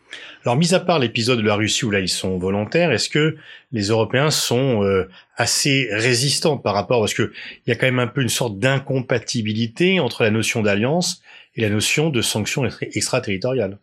Alors, 0.45 0.57
mis 0.57 0.75
à 0.75 0.81
part 0.81 0.99
l'épisode 0.99 1.39
de 1.39 1.47
la 1.47 1.55
Russie 1.55 1.85
où 1.85 1.91
là 1.91 2.01
ils 2.01 2.09
sont 2.09 2.39
volontaires, 2.39 2.93
est-ce 2.93 3.09
que 3.09 3.37
les 3.73 3.89
Européens 3.89 4.31
sont 4.31 4.83
euh, 4.83 5.09
assez 5.37 5.89
résistants 5.93 6.57
par 6.57 6.75
rapport, 6.75 7.01
parce 7.01 7.15
que 7.15 7.33
il 7.67 7.71
y 7.71 7.73
a 7.73 7.77
quand 7.77 7.87
même 7.87 7.99
un 7.99 8.07
peu 8.07 8.23
une 8.23 8.29
sorte 8.29 8.59
d'incompatibilité 8.59 10.01
entre 10.01 10.23
la 10.23 10.31
notion 10.31 10.63
d'alliance 10.63 11.23
et 11.57 11.63
la 11.63 11.69
notion 11.69 12.11
de 12.11 12.23
sanctions 12.23 12.65
extraterritoriales. 12.81 13.79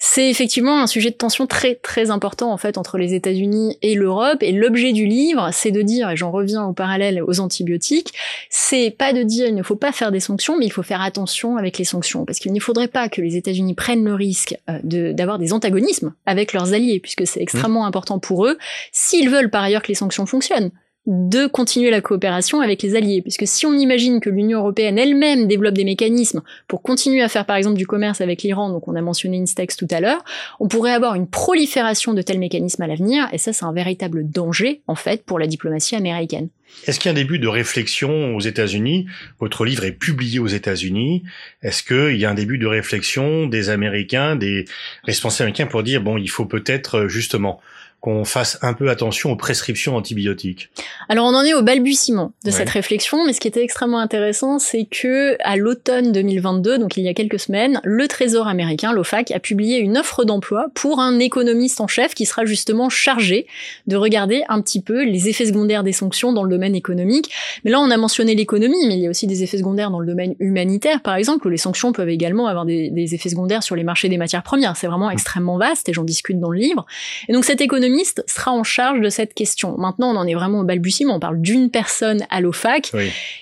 C'est 0.00 0.28
effectivement 0.30 0.80
un 0.80 0.88
sujet 0.88 1.10
de 1.10 1.14
tension 1.14 1.46
très 1.46 1.76
très 1.76 2.10
important 2.10 2.52
en 2.52 2.56
fait 2.56 2.76
entre 2.76 2.98
les 2.98 3.14
États-Unis 3.14 3.78
et 3.82 3.94
l'Europe 3.94 4.42
et 4.42 4.50
l'objet 4.50 4.92
du 4.92 5.06
livre, 5.06 5.50
c'est 5.52 5.70
de 5.70 5.80
dire 5.82 6.10
et 6.10 6.16
j'en 6.16 6.32
reviens 6.32 6.64
au 6.64 6.72
parallèle 6.72 7.22
aux 7.22 7.38
antibiotiques, 7.38 8.12
c'est 8.50 8.90
pas 8.90 9.12
de 9.12 9.22
dire 9.22 9.46
il 9.46 9.54
ne 9.54 9.62
faut 9.62 9.76
pas 9.76 9.92
faire 9.92 10.10
des 10.10 10.20
sanctions 10.20 10.58
mais 10.58 10.66
il 10.66 10.72
faut 10.72 10.82
faire 10.82 11.02
attention 11.02 11.56
avec 11.56 11.78
les 11.78 11.84
sanctions 11.84 12.24
parce 12.24 12.40
qu'il 12.40 12.52
ne 12.52 12.60
faudrait 12.60 12.88
pas 12.88 13.08
que 13.08 13.20
les 13.20 13.36
États-Unis 13.36 13.74
prennent 13.74 14.04
le 14.04 14.14
risque 14.14 14.56
euh, 14.68 14.78
de 14.82 15.12
d'avoir 15.12 15.38
des 15.38 15.52
antagonismes 15.52 16.14
avec 16.26 16.52
leurs 16.52 16.72
alliés 16.72 16.98
puisque 16.98 17.26
c'est 17.26 17.40
extrêmement 17.40 17.84
mmh. 17.84 17.88
important 17.88 18.18
pour 18.18 18.46
eux 18.46 18.58
s'ils 18.90 19.30
veulent 19.30 19.50
par 19.50 19.62
ailleurs 19.62 19.82
que 19.82 19.88
les 19.88 19.94
sanctions 19.94 20.26
fonctionnent 20.26 20.72
de 21.06 21.46
continuer 21.46 21.90
la 21.90 22.00
coopération 22.00 22.60
avec 22.60 22.82
les 22.82 22.96
alliés. 22.96 23.20
Puisque 23.20 23.46
si 23.46 23.66
on 23.66 23.74
imagine 23.74 24.20
que 24.20 24.30
l'Union 24.30 24.60
européenne 24.60 24.98
elle-même 24.98 25.46
développe 25.46 25.74
des 25.74 25.84
mécanismes 25.84 26.42
pour 26.66 26.82
continuer 26.82 27.22
à 27.22 27.28
faire 27.28 27.44
par 27.44 27.56
exemple 27.56 27.76
du 27.76 27.86
commerce 27.86 28.20
avec 28.20 28.42
l'Iran, 28.42 28.70
donc 28.70 28.88
on 28.88 28.96
a 28.96 29.02
mentionné 29.02 29.38
Instex 29.38 29.76
tout 29.76 29.88
à 29.90 30.00
l'heure, 30.00 30.24
on 30.60 30.68
pourrait 30.68 30.92
avoir 30.92 31.14
une 31.14 31.28
prolifération 31.28 32.14
de 32.14 32.22
tels 32.22 32.38
mécanismes 32.38 32.82
à 32.82 32.86
l'avenir, 32.86 33.28
et 33.32 33.38
ça 33.38 33.52
c'est 33.52 33.64
un 33.64 33.72
véritable 33.72 34.28
danger 34.28 34.80
en 34.86 34.94
fait 34.94 35.24
pour 35.24 35.38
la 35.38 35.46
diplomatie 35.46 35.94
américaine. 35.94 36.48
Est-ce 36.86 36.98
qu'il 36.98 37.08
y 37.08 37.10
a 37.10 37.12
un 37.12 37.20
début 37.20 37.38
de 37.38 37.46
réflexion 37.46 38.34
aux 38.34 38.40
États-Unis? 38.40 39.06
Votre 39.38 39.64
livre 39.64 39.84
est 39.84 39.92
publié 39.92 40.38
aux 40.38 40.48
États-Unis. 40.48 41.22
Est-ce 41.62 41.82
qu'il 41.82 42.18
y 42.18 42.24
a 42.24 42.30
un 42.30 42.34
début 42.34 42.58
de 42.58 42.66
réflexion 42.66 43.46
des 43.46 43.68
Américains, 43.68 44.34
des 44.34 44.64
responsables 45.04 45.48
américains 45.48 45.66
pour 45.66 45.82
dire 45.82 46.02
bon, 46.02 46.16
il 46.16 46.30
faut 46.30 46.46
peut-être 46.46 47.06
justement 47.06 47.60
qu'on 48.04 48.26
fasse 48.26 48.58
un 48.60 48.74
peu 48.74 48.90
attention 48.90 49.32
aux 49.32 49.36
prescriptions 49.36 49.96
antibiotiques 49.96 50.68
Alors 51.08 51.24
on 51.24 51.34
en 51.34 51.42
est 51.42 51.54
au 51.54 51.62
balbutiement 51.62 52.32
de 52.44 52.50
cette 52.50 52.68
réflexion, 52.68 53.24
mais 53.24 53.32
ce 53.32 53.40
qui 53.40 53.48
était 53.48 53.62
extrêmement 53.62 53.98
intéressant, 53.98 54.58
c'est 54.58 54.84
que 54.84 55.38
à 55.42 55.56
l'automne 55.56 56.12
2022, 56.12 56.76
donc 56.76 56.98
il 56.98 57.02
y 57.02 57.08
a 57.08 57.14
quelques 57.14 57.40
semaines, 57.40 57.80
le 57.82 58.06
Trésor 58.06 58.46
américain, 58.46 58.92
l'OFAC, 58.92 59.30
a 59.30 59.40
publié 59.40 59.78
une 59.78 59.96
offre 59.96 60.26
d'emploi 60.26 60.66
pour 60.74 61.00
un 61.00 61.18
économiste 61.18 61.80
en 61.80 61.86
chef 61.86 62.14
qui 62.14 62.26
sera 62.26 62.44
justement 62.44 62.90
chargé 62.90 63.46
de 63.86 63.96
regarder 63.96 64.42
un 64.50 64.60
petit 64.60 64.82
peu 64.82 65.02
les 65.02 65.30
effets 65.30 65.46
secondaires 65.46 65.82
des 65.82 65.92
sanctions 65.92 66.34
dans 66.34 66.42
le 66.42 66.50
domaine 66.50 66.74
économique. 66.74 67.30
Mais 67.64 67.70
là 67.70 67.80
on 67.80 67.90
a 67.90 67.96
mentionné 67.96 68.34
l'économie, 68.34 68.86
mais 68.86 68.96
il 68.96 69.00
y 69.00 69.06
a 69.06 69.10
aussi 69.10 69.26
des 69.26 69.42
effets 69.42 69.56
secondaires 69.56 69.90
dans 69.90 70.00
le 70.00 70.06
domaine 70.06 70.34
humanitaire, 70.40 71.00
par 71.00 71.14
exemple, 71.14 71.46
où 71.46 71.50
les 71.50 71.56
sanctions 71.56 71.92
peuvent 71.94 72.10
également 72.10 72.48
avoir 72.48 72.66
des, 72.66 72.90
des 72.90 73.14
effets 73.14 73.30
secondaires 73.30 73.62
sur 73.62 73.76
les 73.76 73.82
marchés 73.82 74.10
des 74.10 74.18
matières 74.18 74.42
premières. 74.42 74.76
C'est 74.76 74.88
vraiment 74.88 75.08
mmh. 75.08 75.14
extrêmement 75.14 75.56
vaste 75.56 75.88
et 75.88 75.94
j'en 75.94 76.04
discute 76.04 76.38
dans 76.38 76.50
le 76.50 76.58
livre. 76.58 76.84
Et 77.28 77.32
donc 77.32 77.46
cet 77.46 77.62
économiste 77.94 78.24
sera 78.26 78.52
en 78.52 78.64
charge 78.64 79.00
de 79.00 79.08
cette 79.08 79.34
question. 79.34 79.76
Maintenant, 79.78 80.12
on 80.12 80.16
en 80.16 80.26
est 80.26 80.34
vraiment 80.34 80.60
au 80.60 80.64
balbutiement. 80.64 81.16
On 81.16 81.20
parle 81.20 81.40
d'une 81.40 81.70
personne 81.70 82.26
à 82.30 82.40
l'OFAC. 82.40 82.92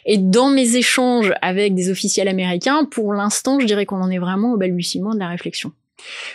Et 0.06 0.18
dans 0.18 0.50
mes 0.50 0.76
échanges 0.76 1.32
avec 1.42 1.74
des 1.74 1.90
officiels 1.90 2.28
américains, 2.28 2.84
pour 2.84 3.12
l'instant, 3.14 3.58
je 3.60 3.66
dirais 3.66 3.86
qu'on 3.86 4.02
en 4.02 4.10
est 4.10 4.18
vraiment 4.18 4.52
au 4.52 4.56
balbutiement 4.56 5.14
de 5.14 5.18
la 5.18 5.28
réflexion. 5.28 5.72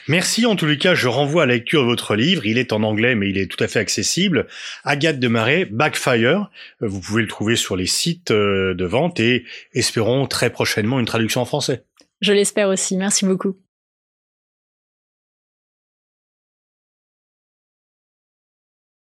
Merci 0.07 0.45
en 0.45 0.55
tous 0.55 0.65
les 0.65 0.77
cas, 0.77 0.95
je 0.95 1.09
renvoie 1.09 1.43
à 1.43 1.45
la 1.45 1.55
lecture 1.55 1.81
de 1.81 1.87
votre 1.87 2.15
livre, 2.15 2.45
il 2.45 2.57
est 2.57 2.71
en 2.71 2.83
anglais 2.83 3.15
mais 3.15 3.29
il 3.29 3.37
est 3.37 3.47
tout 3.47 3.61
à 3.61 3.67
fait 3.67 3.79
accessible. 3.79 4.47
Agathe 4.85 5.19
de 5.19 5.27
Marais, 5.27 5.65
Backfire, 5.65 6.49
vous 6.79 7.01
pouvez 7.01 7.21
le 7.21 7.27
trouver 7.27 7.57
sur 7.57 7.75
les 7.75 7.85
sites 7.85 8.31
euh, 8.31 8.73
de 8.75 8.85
vente 8.85 9.19
et 9.19 9.43
espérons 9.73 10.25
très 10.25 10.51
prochainement 10.51 11.01
une 11.01 11.05
traduction 11.05 11.41
en 11.41 11.45
français. 11.45 11.83
Je 12.21 12.31
l'espère 12.31 12.69
aussi, 12.69 12.95
merci 12.95 13.25
beaucoup. 13.25 13.57